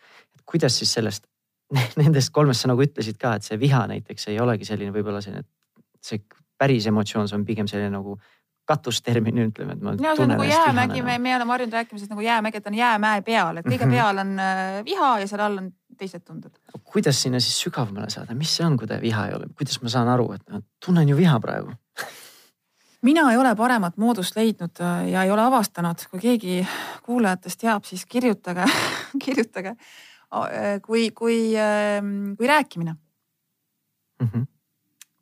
[0.45, 1.27] kuidas siis sellest,
[2.01, 5.45] nendest kolmest sa nagu ütlesid ka, et see viha näiteks ei olegi selline võib-olla selline,
[6.01, 6.23] see
[6.57, 8.17] päris emotsioon, see on pigem selline nagu
[8.69, 9.93] katustermin, ütleme, et ma.
[9.97, 12.77] no see on nagu jäämägi, me, me oleme harjunud rääkima sellest nagu jäämägi, et on
[12.77, 13.95] jäämäe peal, et kõige -hmm.
[13.97, 16.55] peal on äh, viha ja seal all on teised tunded.
[16.83, 19.91] kuidas sinna siis sügavamale saada, mis see on, kui ta viha ei ole, kuidas ma
[19.93, 21.73] saan aru, et no, tunnen ju viha praegu
[23.09, 26.61] mina ei ole paremat moodust leidnud äh, ja ei ole avastanud, kui keegi
[27.05, 28.65] kuulajatest teab, siis kirjutage
[29.25, 29.75] kirjutage,
[30.31, 34.27] äh, kui, kui, ähm, kui rääkimine mm.
[34.27, 34.47] -hmm.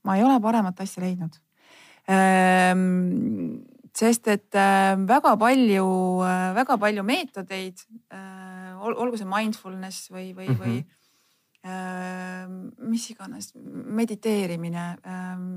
[0.03, 1.41] ma ei ole paremat asja leidnud
[2.07, 5.87] Ehm, sest et äh, väga palju,
[6.55, 7.83] väga palju meetodeid,
[8.77, 10.63] olgu see mindfulness või, või mm, -hmm.
[10.63, 10.85] või
[12.87, 13.51] mis iganes,
[13.99, 15.47] mediteerimine, ähm,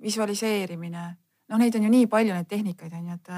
[0.00, 1.02] visualiseerimine,
[1.48, 3.28] noh, neid on ju nii palju, neid tehnikaid on ju, et,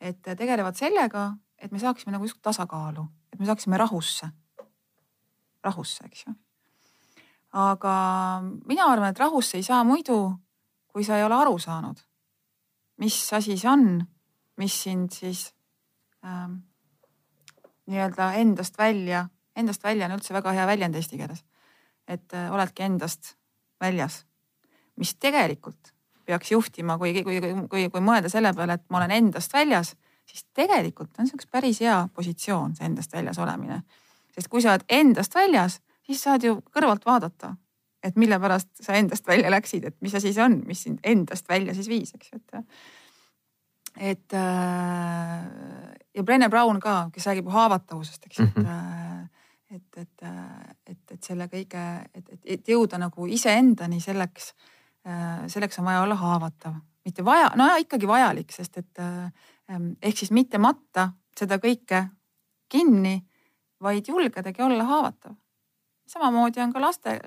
[0.00, 4.28] et tegelevad sellega, et me saaksime nagu justkui tasakaalu, et me saaksime rahusse,
[5.64, 6.34] rahusse, eks ju.
[7.64, 7.94] aga
[8.66, 10.18] mina arvan, et rahusse ei saa muidu
[10.94, 11.98] kui sa ei ole aru saanud,
[13.02, 13.98] mis asi see on,
[14.62, 15.48] mis sind siis
[16.22, 16.60] ähm,
[17.90, 19.26] nii-öelda endast välja,
[19.56, 21.44] endast välja on üldse väga hea väljend eesti keeles.
[22.08, 23.34] et äh, oledki endast
[23.80, 24.26] väljas,
[24.96, 29.10] mis tegelikult peaks juhtima, kui, kui, kui, kui, kui mõelda selle peale, et ma olen
[29.10, 29.94] endast väljas,
[30.28, 33.82] siis tegelikult on see üks päris hea positsioon, see endast väljas olemine.
[34.34, 37.54] sest kui sa oled endast väljas, siis saad ju kõrvalt vaadata,
[38.04, 41.74] et mille pärast sa endast välja läksid, et mis see on, mis sind endast välja
[41.74, 42.64] siis viis, eks ju, et.
[44.12, 49.28] et äh, ja Brene Brown ka, kes räägib haavatavusest, eks mm -hmm.,
[49.74, 51.84] et, et, et, et, et selle kõige,
[52.14, 54.52] et, et, et jõuda nagu iseendani selleks,
[55.50, 59.02] selleks on vaja olla haavatav, mitte vaja, no ja, ikkagi vajalik, sest et
[60.02, 61.08] ehk siis mitte matta
[61.38, 62.04] seda kõike
[62.68, 63.24] kinni,
[63.82, 65.34] vaid julgedagi olla haavatav
[66.06, 67.18] samamoodi on ka laste,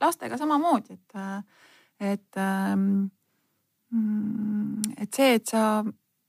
[0.00, 1.16] lastega samamoodi, et,
[2.12, 3.04] et, ähm,
[4.96, 5.82] et see, et sa,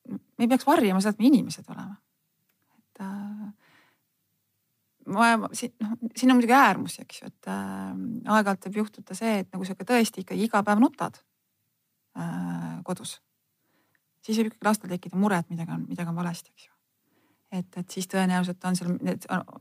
[0.09, 1.97] me ei peaks varjama seda, et me inimesed oleme.
[2.77, 3.51] et äh,
[5.15, 7.93] ma, siin, noh, siin on muidugi äärmusi, eks ju, et äh,
[8.35, 11.21] aeg-ajalt võib juhtuda see, et nagu sa ka tõesti ikkagi iga päev nutad
[12.17, 13.19] äh, kodus,
[14.25, 16.75] siis võib ikkagi lastel tekkida mure, et midagi on, midagi on valesti, eks ju
[17.51, 18.93] et, et siis tõenäoliselt on seal,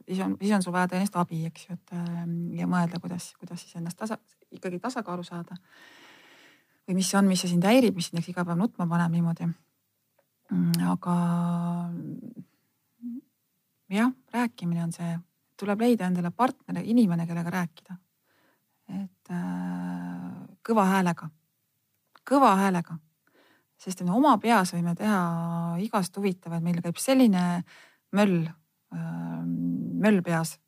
[0.06, 3.32] siis on, siis on sul vaja tõenäoliselt abi, eks ju, et ähm, ja mõelda, kuidas,
[3.40, 4.18] kuidas siis ennast tasa,
[4.54, 5.58] ikkagi tasakaalu saada.
[6.88, 9.50] või mis see on, mis sind häirib, mis sind näiteks iga päev nutma paneb niimoodi.
[10.50, 11.16] Mm, aga
[13.90, 15.12] jah, rääkimine on see,
[15.60, 17.98] tuleb leida endale partner, inimene, kellega rääkida.
[18.90, 21.28] et äh, kõva häälega,
[22.26, 22.98] kõva häälega
[23.80, 25.20] sest me oma peas võime teha
[25.82, 27.44] igast huvitavaid, meil käib selline
[28.16, 28.42] möll,
[28.94, 29.54] ähm,
[30.02, 30.58] möll peas.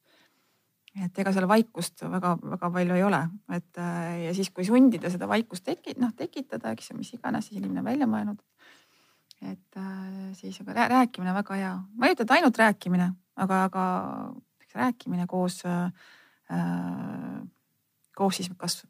[0.93, 3.21] et ega seal vaikust väga-väga palju ei ole,
[3.57, 7.49] et äh, ja siis, kui sundida seda vaikust teki-, noh tekitada, eks ju, mis iganes
[7.49, 8.43] siis inimene välja mõelnud.
[9.43, 13.85] Et äh, siis aga rääkimine väga hea, ma ei ütle, et ainult rääkimine, aga, aga
[14.75, 15.93] rääkimine koos äh,,
[18.17, 18.83] koos siis kas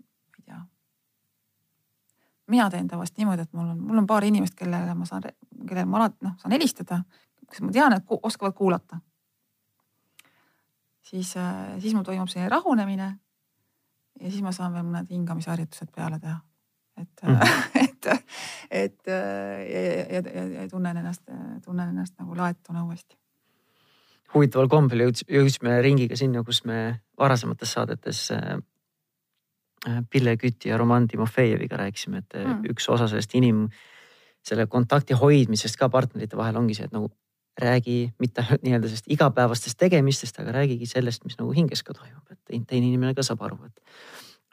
[2.52, 5.24] mina teen tavaliselt niimoodi, et mul on, mul on paar inimest, kellele ma saan,
[5.68, 7.00] kellele ma alati noh, saan helistada,
[7.48, 9.00] kes ma tean, et ku, oskavad kuulata.
[11.02, 13.08] siis, äh, siis mul toimub selline rahunemine.
[14.20, 16.40] ja siis ma saan veel mõned hingamisharjutused peale teha.
[16.96, 17.70] et mm, -hmm.
[17.86, 18.06] et,
[18.70, 21.22] et ja, ja, ja, ja tunnen ennast,
[21.64, 23.18] tunnen ennast nagu laetuna uuesti
[24.34, 26.78] huvitaval kombel jõudsime ringiga sinna, kus me
[27.20, 28.56] varasemates saadetes äh,
[29.88, 32.68] Äh, Pille Küti ja Roman Timofejeviga rääkisime, et mm.
[32.70, 33.64] üks osa sellest inim,
[34.46, 37.08] selle kontakti hoidmisest ka partnerite vahel ongi see, et nagu
[37.58, 42.62] räägi mitte nii-öelda sellest igapäevastest tegemistest, aga räägigi sellest, mis nagu hinges ka toimub, et
[42.70, 43.98] teine inimene ka saab aru, et.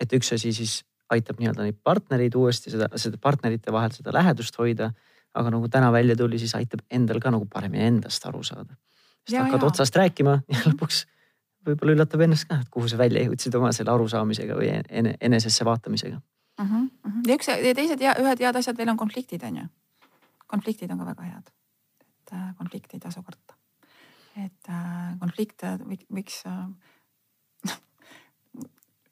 [0.02, 0.80] et üks asi siis
[1.14, 4.92] aitab nii-öelda neid partnereid uuesti seda, seda partnerite vahel seda lähedust hoida.
[5.40, 8.76] Aga nagu täna välja tuli, siis aitab endal ka nagu paremini endast aru saada.
[9.24, 9.72] sest ja, hakkad ja.
[9.72, 11.06] otsast rääkima ja lõpuks
[11.68, 15.66] võib-olla üllatab ennast ka, et kuhu sa välja jõudsid oma selle arusaamisega või ene, enesesse
[15.66, 16.66] vaatamisega mm.
[16.66, 17.22] -hmm.
[17.28, 19.70] ja üks ja teised ja ühed head asjad veel on konfliktid on ju.
[20.48, 21.56] konfliktid on ka väga head
[22.32, 23.54] et äh, konflikti ei tasu karta.
[24.38, 25.78] et äh, konflikte
[26.14, 26.68] võiks äh,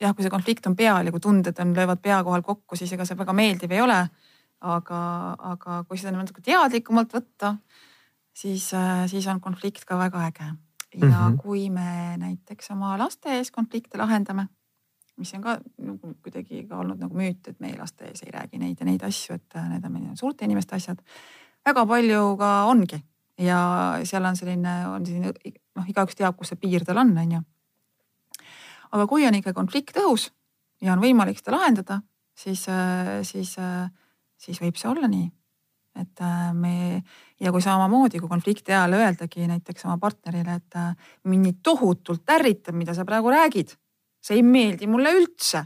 [0.02, 2.94] jah, kui see konflikt on peal ja kui tunded on, löövad pea kohal kokku, siis
[2.94, 4.00] ega see väga meeldiv ei ole.
[4.62, 5.00] Aga,
[5.54, 7.56] aga kui seda natuke teadlikumalt võtta,
[8.34, 8.70] siis,
[9.12, 10.54] siis on konflikt ka väga äge.
[10.96, 11.38] ja mm -hmm.
[11.38, 14.48] kui me näiteks oma laste ees konflikte lahendame,
[15.18, 18.58] mis on ka nagu kuidagi ka olnud nagu müüt, et meie laste ees ei räägi
[18.58, 21.02] neid ja neid asju, et need on meie suurte inimeste asjad
[21.66, 23.04] väga palju ka ongi
[23.38, 23.60] ja
[24.08, 25.34] seal on selline, on selline
[25.78, 27.42] noh, igaüks teab, kus see piir tal on, on ju.
[28.92, 30.30] aga kui on ikka konflikt õhus
[30.82, 32.02] ja on võimalik seda lahendada,
[32.38, 32.66] siis,
[33.28, 33.56] siis,
[34.38, 35.28] siis võib see olla nii.
[35.98, 36.20] et
[36.54, 37.02] me
[37.42, 40.76] ja kui samamoodi, kui konflikti ajal öeldagi näiteks oma partnerile, et
[41.26, 43.74] mind nii tohutult ärritab, mida sa praegu räägid.
[44.22, 45.66] see ei meeldi mulle üldse.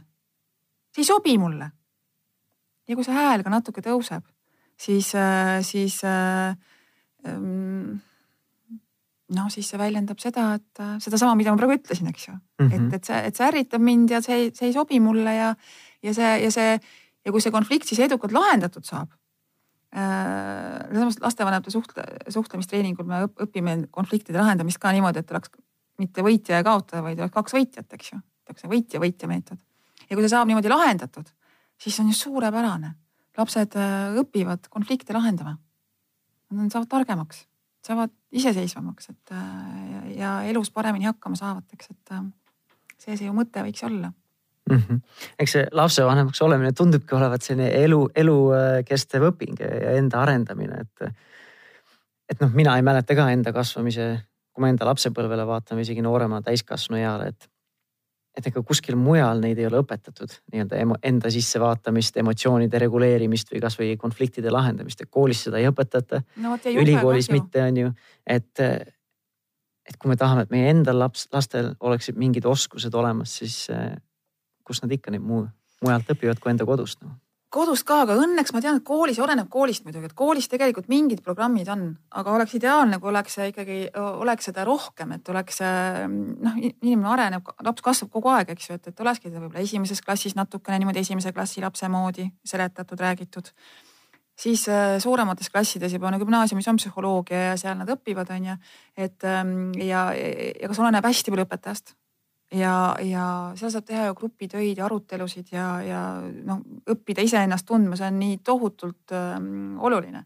[0.96, 1.72] see ei sobi mulle.
[2.88, 4.24] ja kui see hääl ka natuke tõuseb
[4.82, 6.56] siis, äh, siis äh,
[7.28, 8.02] ähm,
[9.36, 12.68] no siis see väljendab seda, et äh, sedasama, mida ma praegu ütlesin, eks ju mm.
[12.68, 12.88] -hmm.
[12.88, 15.54] et, et see, et see ärritab mind ja see, see ei sobi mulle ja,
[16.04, 16.80] ja see ja see
[17.26, 19.12] ja kui see konflikt siis edukalt lahendatud saab
[19.96, 21.12] äh,.
[21.22, 25.54] lastevanemate suhtle, suhtlemistreeningul me õpime konfliktide lahendamist ka niimoodi, et oleks
[26.02, 28.22] mitte võitja ja kaotaja, vaid oleks kaks võitjat, eks ju.
[28.50, 29.62] oleks võitja-võitja meetod.
[30.08, 31.30] ja kui see saab niimoodi lahendatud,
[31.82, 32.96] siis on ju suurepärane
[33.38, 35.56] lapsed äh, õpivad konflikte lahendama.
[36.52, 37.46] Nad saavad targemaks,
[37.86, 42.18] saavad iseseisvamaks, et äh, ja elus paremini hakkama saavad, eks, et
[43.02, 44.12] see see ju mõte võiks olla
[44.78, 44.84] mm.
[44.88, 45.36] -hmm.
[45.40, 51.14] eks see lapsevanemaks olemine tundubki olevat selline elu, elukestev õping ja enda arendamine, et.
[52.32, 54.12] et noh, mina ei mäleta ka enda kasvamise,
[54.52, 57.50] kui me enda lapsepõlvele vaatame isegi noorema täiskasvanu eale, et
[58.38, 63.98] et ega kuskil mujal neid ei ole õpetatud nii-öelda enda sissevaatamist, emotsioonide reguleerimist või kasvõi
[64.00, 66.56] konfliktide lahendamist, et koolis seda ei õpetata no,.
[66.72, 67.42] ülikoolis kahju.
[67.42, 67.94] mitte, on ju,
[68.26, 68.66] et.
[69.92, 73.66] et kui me tahame, et meie endal laps, lastel oleksid mingid oskused olemas, siis
[74.68, 75.46] kus nad ikka neid muu,
[75.82, 77.18] mujalt õpivad kui enda kodust no
[77.52, 81.20] kodust ka, aga õnneks ma tean, et koolis, oleneb koolist muidugi, et koolis tegelikult mingid
[81.26, 81.84] programmid on,
[82.16, 87.84] aga oleks ideaalne, kui oleks ikkagi, oleks seda rohkem, et oleks noh, inimene areneb, laps
[87.84, 91.64] kasvab kogu aeg, eks ju, et, et olekski võib-olla esimeses klassis natukene niimoodi esimese klassi
[91.64, 93.52] lapse moodi seletatud, räägitud.
[94.42, 98.56] siis äh, suuremates klassides juba no gümnaasiumis on psühholoogia ja seal nad õpivad, on ju.
[98.96, 101.96] et ähm, ja, ja kas oleneb hästi palju õpetajast
[102.52, 103.26] ja, ja
[103.60, 106.02] seal saab teha ju grupitöid ja arutelusid ja, ja
[106.48, 110.26] noh, õppida iseennast tundma, see on nii tohutult ähm, oluline.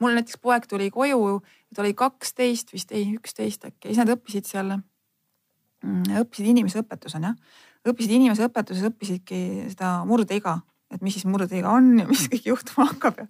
[0.00, 1.40] mul näiteks poeg tuli koju,
[1.74, 4.76] ta oli kaksteist vist, ei üksteist äkki, siis nad õppisid seal,
[5.82, 7.58] mm, õppisid inimeseõpetus on jah.
[7.88, 9.40] õppisid inimeseõpetuses, õppisidki
[9.74, 10.58] seda murdeiga,
[10.94, 13.28] et mis siis murdeiga on ja mis kõik juhtuma hakkab ja.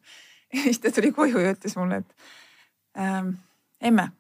[0.53, 3.35] ja siis ta tuli koju ja ütles mulle, et ähm,
[3.81, 4.11] emme,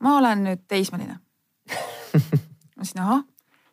[0.00, 1.20] ma olen nüüd teismeline
[2.76, 3.22] ma ütlesin ahah,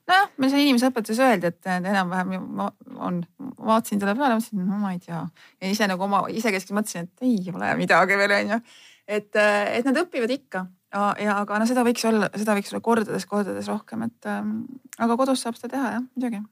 [0.10, 2.64] nojah, meil seal inimeseõpetuses öeldi, et enam-vähem
[2.98, 3.20] on,
[3.60, 5.26] vaatasin selle peale, mõtlesin, no ma ei tea.
[5.62, 8.62] ja ise nagu oma isekeskis mõtlesin, et ei ole midagi veel onju.
[9.08, 13.70] et, et nad õpivad ikka ja aga no seda võiks olla, seda võiks olla kordades-kordades
[13.72, 14.60] rohkem, et ähm,
[15.02, 16.44] aga kodus saab seda teha jah, muidugi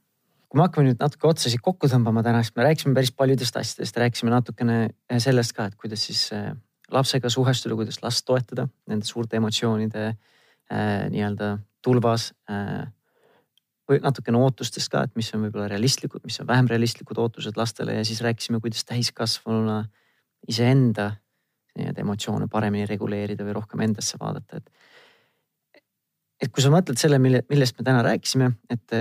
[0.52, 3.96] kui me hakkame nüüd natuke otsasid kokku tõmbama täna, siis me rääkisime päris paljudest asjadest,
[4.04, 4.80] rääkisime natukene
[5.24, 6.50] sellest ka, et kuidas siis äh,
[6.92, 12.90] lapsega suhestuda, kuidas last toetada nende suurte emotsioonide äh, nii-öelda tulvas äh,.
[13.90, 17.98] või natukene ootustest ka, et mis on võib-olla realistlikud, mis on vähem realistlikud ootused lastele
[17.98, 19.82] ja siis rääkisime, kuidas täiskasvanuna
[20.48, 21.12] iseenda
[21.78, 24.72] nii-öelda emotsioone paremini reguleerida või rohkem endasse vaadata, et.
[26.42, 28.96] et kui sa mõtled selle, mille, millest me täna rääkisime, et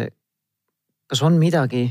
[1.10, 1.88] kas on midagi,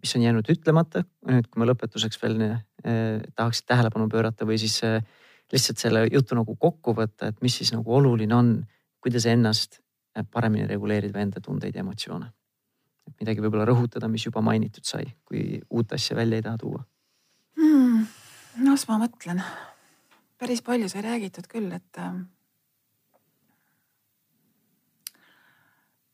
[0.00, 4.78] mis on jäänud ütlemata, nüüd kui me lõpetuseks veel eh, tahaksid tähelepanu pöörata või siis
[4.88, 5.02] eh,
[5.52, 8.54] lihtsalt selle jutu nagu kokku võtta, et mis siis nagu oluline on,
[9.04, 9.81] kuidas ennast
[10.30, 12.30] paremini reguleerida enda tundeid ja emotsioone.
[13.06, 16.84] et midagi võib-olla rõhutada, mis juba mainitud sai, kui uut asja välja ei taha tuua
[17.58, 18.06] hmm,.
[18.68, 19.42] las ma mõtlen.
[20.38, 22.24] päris palju sai räägitud küll, et ähm,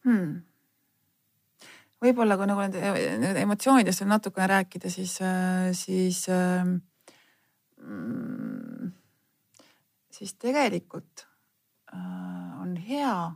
[0.07, 0.38] hmm.
[2.05, 6.78] võib-olla kui nagu nende emotsioonidest veel natukene rääkida, siis, äh, siis ähm,
[7.82, 8.92] mm,
[10.18, 11.26] siis tegelikult
[11.94, 13.32] äh, on hea,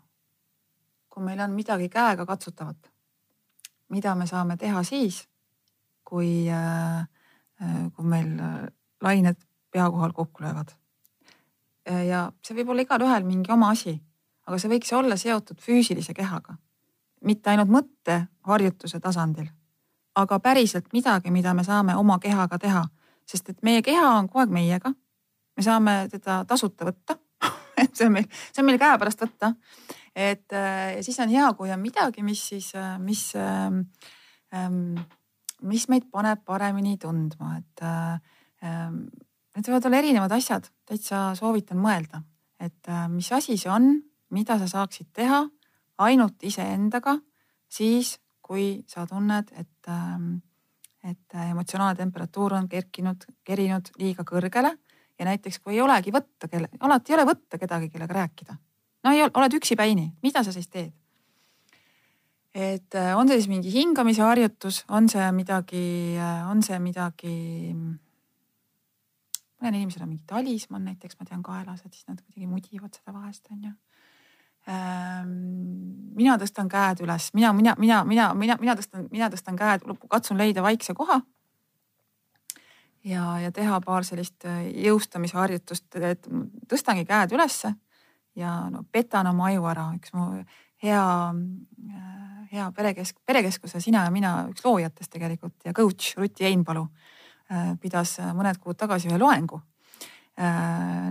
[1.12, 2.88] kui meil on midagi käega katsutavat,
[3.92, 5.26] mida me saame teha siis,
[6.04, 7.08] kui äh,,
[7.94, 8.30] kui meil
[9.02, 9.36] lained
[9.70, 10.72] pea kohal kokku löövad.
[12.08, 13.96] ja see võib olla igalühel mingi oma asi,
[14.46, 16.54] aga see võiks olla seotud füüsilise kehaga,
[17.26, 19.48] mitte ainult mõtteharjutuse tasandil,
[20.14, 22.84] aga päriselt midagi, mida me saame oma kehaga teha,
[23.26, 24.94] sest et meie keha on kogu aeg meiega.
[25.56, 27.18] me saame teda tasuta võtta
[27.86, 29.54] et see on meil, see on meil käepärast võtta.
[30.14, 34.96] et ja siis on hea, kui on midagi, mis siis, mis ähm,
[35.62, 42.22] mis meid paneb paremini tundma, et äh, need võivad olla erinevad asjad, täitsa soovitan mõelda,
[42.62, 43.94] et äh, mis asi see on,
[44.34, 45.44] mida sa saaksid teha
[46.02, 47.18] ainult iseendaga,
[47.70, 50.16] siis kui sa tunned, et äh,,
[51.02, 54.70] et emotsionaalne temperatuur on kerkinud, kerinud liiga kõrgele
[55.22, 58.58] ja näiteks kui ei olegi võtta, kelle, alati ei ole võtta kedagi, kellega rääkida.
[59.04, 60.92] no ei ole, oled üksipäini, mida sa siis teed?
[62.52, 65.84] et äh, on see siis mingi hingamise harjutus, on see midagi,
[66.20, 67.36] äh, on see midagi.
[69.62, 73.14] mõnel inimesel on mingi talismann näiteks, ma tean kaelas, et siis nad kuidagi mudivad seda
[73.14, 73.72] vahest on ju.
[74.72, 75.30] Ähm,
[76.18, 80.38] mina tõstan käed üles, mina, mina, mina, mina, mina, mina tõstan, mina tõstan käed, katsun
[80.38, 81.22] leida vaikse koha.
[83.04, 86.28] Ja, ja teha paar sellist äh, jõustamise harjutust, et
[86.70, 87.74] tõstangi käed ülesse
[88.38, 90.28] ja no petan oma aju ära, üks mu
[90.82, 96.86] hea äh, hea perekesk, perekeskuse Sina ja mina üks loojatest tegelikult ja coach Ruti Einpalu
[96.86, 99.60] äh, pidas mõned kuud tagasi ühe loengu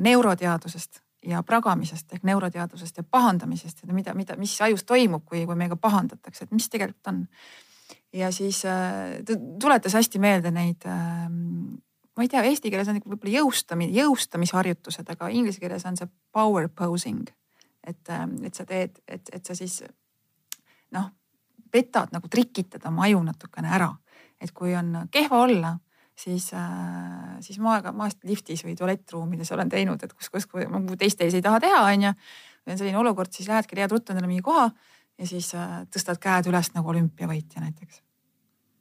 [0.01, 5.57] neuroteadusest ja pragamisest ehk neuroteadusest ja pahandamisest, et mida, mida, mis ajus toimub, kui, kui
[5.57, 7.19] meiega pahandatakse, et mis tegelikult on.
[8.13, 13.93] Ja siis ta tuletas hästi meelde neid, ma ei tea, eesti keeles on võib-olla jõustamine,
[13.95, 17.29] jõustamisharjutused, aga inglise keeles on see power posing.
[17.87, 18.09] et,
[18.43, 19.81] et sa teed, et, et sa siis
[20.91, 21.09] noh,
[21.71, 23.93] petad nagu trikitad oma aju natukene ära.
[24.41, 25.75] et kui on kehva olla,
[26.17, 30.65] siis äh,, siis ma aega maast liftis või tualettruumides olen teinud, et kus, kus, kus
[30.69, 32.13] ma teist ees ei taha teha, onju.
[32.65, 34.69] või on selline olukord, siis lähedki, leiad ruttu endale mingi koha
[35.21, 38.01] ja siis äh, tõstad käed üles nagu olümpiavõitja näiteks.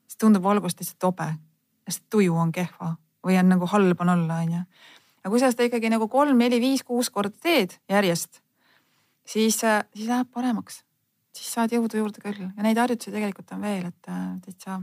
[0.08, 1.28] siis tundub alguses lihtsalt tobe,
[1.88, 2.94] sest tuju on kehva
[3.26, 4.62] või on nagu halb on olla, onju.
[5.20, 8.40] aga kui sa seda ikkagi nagu kolm, neli, viis, kuus korda teed järjest,
[9.24, 10.84] siis, äh, siis läheb paremaks
[11.36, 14.80] siis saad jõudu juurde küll ja neid harjutusi tegelikult on veel, et äh, täitsa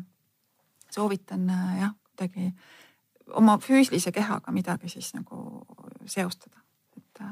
[0.94, 1.50] soovitan
[1.82, 2.52] jah, kuidagi
[3.36, 5.66] oma füüsilise kehaga midagi siis nagu
[6.08, 6.62] seostada,
[6.96, 7.26] et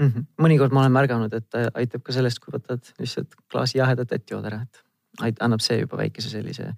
[0.00, 0.08] mm.
[0.08, 0.26] -hmm.
[0.42, 4.44] mõnikord ma olen märganud, et aitab ka sellest, kui võtad lihtsalt klaasi jahedat vett jood
[4.50, 4.64] ära,
[5.26, 6.72] et annab see juba väikese sellise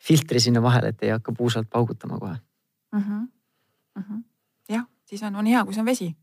[0.00, 2.36] filtri sinna vahele, et ei hakka puusalt paugutama kohe
[2.92, 3.00] mm.
[3.00, 3.28] -hmm.
[3.94, 4.22] Mm -hmm.
[4.68, 6.16] jah, siis on, on hea, kui see on vesi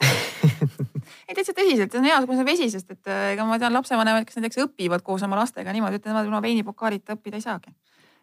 [1.28, 3.58] ei täitsa tõsiselt, see on hea, kui see on vesi, sest et äh, ega ma
[3.58, 7.74] tean lapsevanemaid, kes näiteks õpivad koos oma lastega niimoodi, ütlevad, ilma veinipokaalita õppida ei saagi.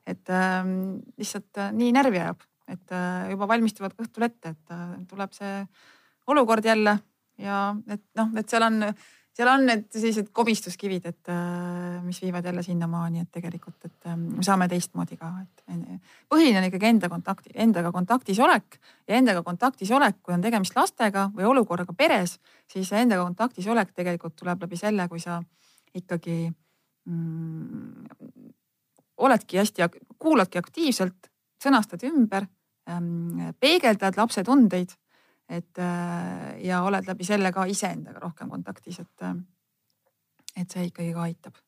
[0.07, 4.71] et ähm, lihtsalt äh, nii närvi ajab, et äh, juba valmistuvad ka õhtul ette, et
[4.71, 5.67] äh, tuleb see
[6.27, 6.97] olukord jälle
[7.37, 8.81] ja et noh, et seal on
[9.37, 14.23] seal on need sellised komistuskivid, et äh, mis viivad jälle sinnamaani, et tegelikult, et ähm,
[14.39, 15.63] me saame teistmoodi ka, et
[16.31, 18.79] põhiline on ikkagi enda kontakti, endaga kontaktis olek.
[19.07, 22.37] Ja endaga kontaktis olek, kui on tegemist lastega või olukorraga peres,
[22.71, 25.37] siis endaga kontaktis olek tegelikult tuleb läbi selle, kui sa
[25.97, 26.39] ikkagi
[27.05, 28.07] mm,
[29.27, 31.29] oledki hästi, kuuladki aktiivselt,
[31.61, 32.49] sõnastad ümber
[32.89, 34.97] ähm,, peegeldad lapse tundeid
[35.49, 39.35] et äh, ja oled läbi selle ka iseendaga rohkem kontaktis, et, äh,
[40.59, 41.63] et see ikkagi ka aitab.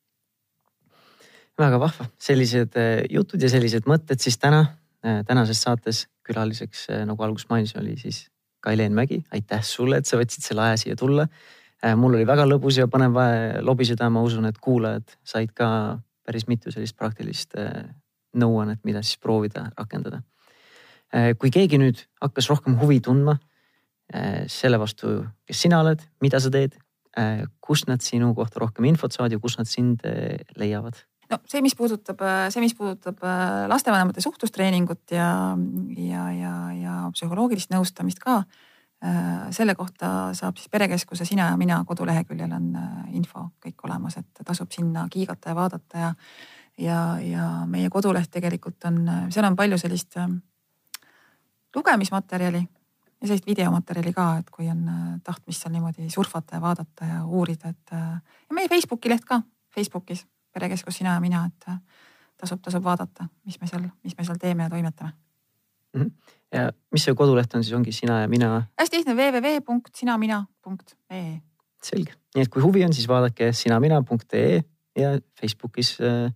[1.60, 4.66] väga vahva, sellised äh, jutud ja sellised mõtted siis täna,
[5.00, 8.26] tänases saates külaliseks, nagu alguses mainisin, oli siis
[8.60, 11.24] Kailen Mägi, aitäh sulle, et sa võtsid selle aja siia tulla.
[11.96, 13.16] mul oli väga lõbus ja põnev
[13.64, 15.70] lobiseda, ma usun, et kuulajad said ka
[16.28, 17.56] päris mitu sellist praktilist
[18.36, 20.22] nõuannet, mida siis proovida rakendada.
[21.40, 23.40] kui keegi nüüd hakkas rohkem huvi tundma
[24.50, 26.74] selle vastu, kes sina oled, mida sa teed,
[27.18, 30.98] äh, kust nad sinu kohta rohkem infot saavad ja kus nad sind äh, leiavad?
[31.30, 33.22] no see, mis puudutab, see, mis puudutab
[33.70, 35.30] lastevanemate suhtlustreeningut ja,
[35.94, 38.42] ja, ja, ja psühholoogilist nõustamist ka.
[39.56, 42.74] selle kohta saab siis perekeskuse Sina ja mina koduleheküljel on
[43.16, 46.10] info kõik olemas, et tasub sinna kiigata ja vaadata ja,
[46.78, 50.18] ja, ja meie koduleht tegelikult on, seal on palju sellist
[51.76, 52.66] lugemismaterjali
[53.22, 57.24] ja sellist videomaterjali ka, et kui on äh, tahtmist seal niimoodi surfata ja vaadata ja
[57.26, 59.42] uurida, et äh, ja meie Facebooki leht ka,
[59.76, 61.80] Facebookis perekeskus Sina ja mina, et äh,
[62.40, 65.18] tasub, tasub vaadata, mis me seal, mis me seal teeme ja toimetame
[66.54, 68.64] ja mis see koduleht on siis, ongi sina ja mina?
[68.80, 71.40] hästi lihtne www.sinamina.ee.
[71.84, 74.62] selge, nii et kui huvi on, siis vaadake sinamina.ee
[75.00, 75.10] ja
[75.40, 76.32] Facebookis äh,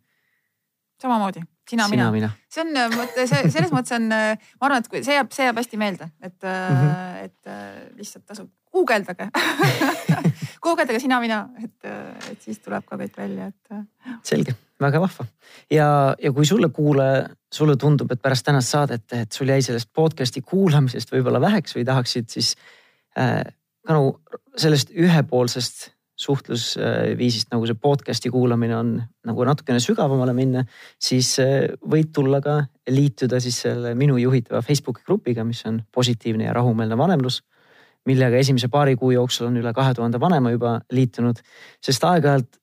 [1.01, 2.31] samamoodi, sina, mina, mina.
[2.51, 5.61] see on, vot see selles mõttes on, ma arvan, et kui see jääb, see jääb
[5.61, 7.23] hästi meelde, et mm, -hmm.
[7.23, 9.29] et lihtsalt tasub guugeldage
[10.65, 11.89] guugeldage sina, mina, et,
[12.31, 13.81] et siis tuleb ka kõik välja, et.
[14.25, 15.25] selge, väga vahva
[15.71, 15.87] ja,
[16.21, 20.41] ja kui sulle kuulaja, sulle tundub, et pärast tänast saadet, et sul jäi sellest podcast'i
[20.41, 22.55] kuulamisest võib-olla väheks või tahaksid siis
[23.17, 23.43] äh,
[23.83, 24.13] Kanu
[24.57, 25.89] sellest ühepoolsest
[26.23, 28.93] suhtlusviisist, nagu see podcast'i kuulamine on
[29.27, 30.63] nagu natukene sügavamale minna,
[31.01, 36.49] siis äh, võid tulla ka liituda siis selle minu juhitava Facebooki grupiga, mis on positiivne
[36.49, 37.43] ja rahumeelne vanemlus.
[38.03, 41.37] millega esimese paari kuu jooksul on üle kahe tuhande vanema juba liitunud,
[41.79, 42.57] sest aeg-ajalt,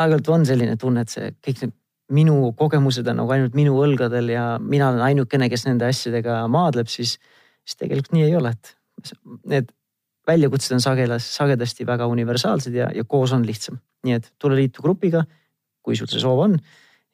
[0.00, 1.74] aeg-ajalt on selline tunne, et see kõik need
[2.16, 6.88] minu kogemused on nagu ainult minu õlgadel ja mina olen ainukene, kes nende asjadega maadleb,
[6.88, 7.16] siis,
[7.66, 8.72] siis tegelikult nii ei ole, et
[9.44, 9.75] need
[10.26, 13.78] väljakutsed on sagedas, sagedasti väga universaalsed ja, ja koos on lihtsam.
[14.06, 15.24] nii et tule liitu grupiga,
[15.82, 16.58] kui sul see soov on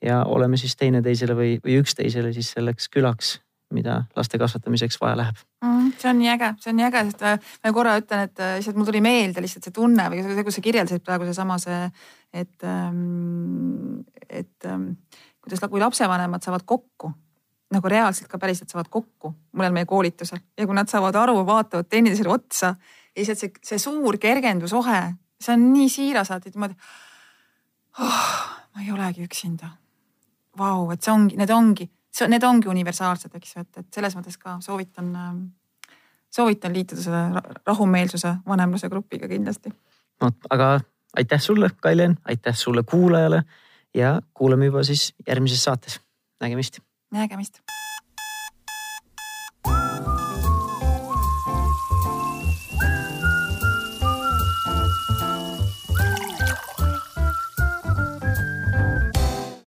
[0.02, 3.38] ja oleme siis teineteisele või, või üksteisele siis selleks külaks,
[3.72, 5.92] mida laste kasvatamiseks vaja läheb mm,.
[5.98, 8.56] see on nii äge, see on nii äge, sest äh, ma korra ütlen, et äh,
[8.58, 11.82] lihtsalt mul tuli meelde lihtsalt see tunne või see, kui sa kirjeldasid praegu seesama see,
[12.32, 14.94] et, ähm, et ähm,
[15.40, 17.12] kuidas, kui lapsevanemad saavad kokku
[17.72, 21.88] nagu reaalselt ka päriselt saavad kokku mõnel meie koolitusel ja kui nad saavad aru, vaatavad
[21.88, 22.74] teineteisele otsa
[23.16, 25.00] lihtsalt see, see suur kergendusohe,
[25.40, 26.76] see on nii siiras, alati niimoodi
[28.00, 28.20] oh,.
[28.74, 29.72] ma ei olegi üksinda.
[30.58, 31.88] Vau, et see ongi, need ongi,
[32.28, 35.10] need ongi universaalsed, eks ju, et, et selles mõttes ka soovitan,
[36.32, 39.72] soovitan liituda selle rahumeelsuse vanemluse grupiga kindlasti.
[40.20, 40.74] vot, aga
[41.16, 43.42] aitäh sulle, Kailen, aitäh sulle kuulajale
[43.94, 46.00] ja kuulame juba siis järgmises saates.
[46.40, 46.80] nägemist.
[47.10, 47.62] nägemist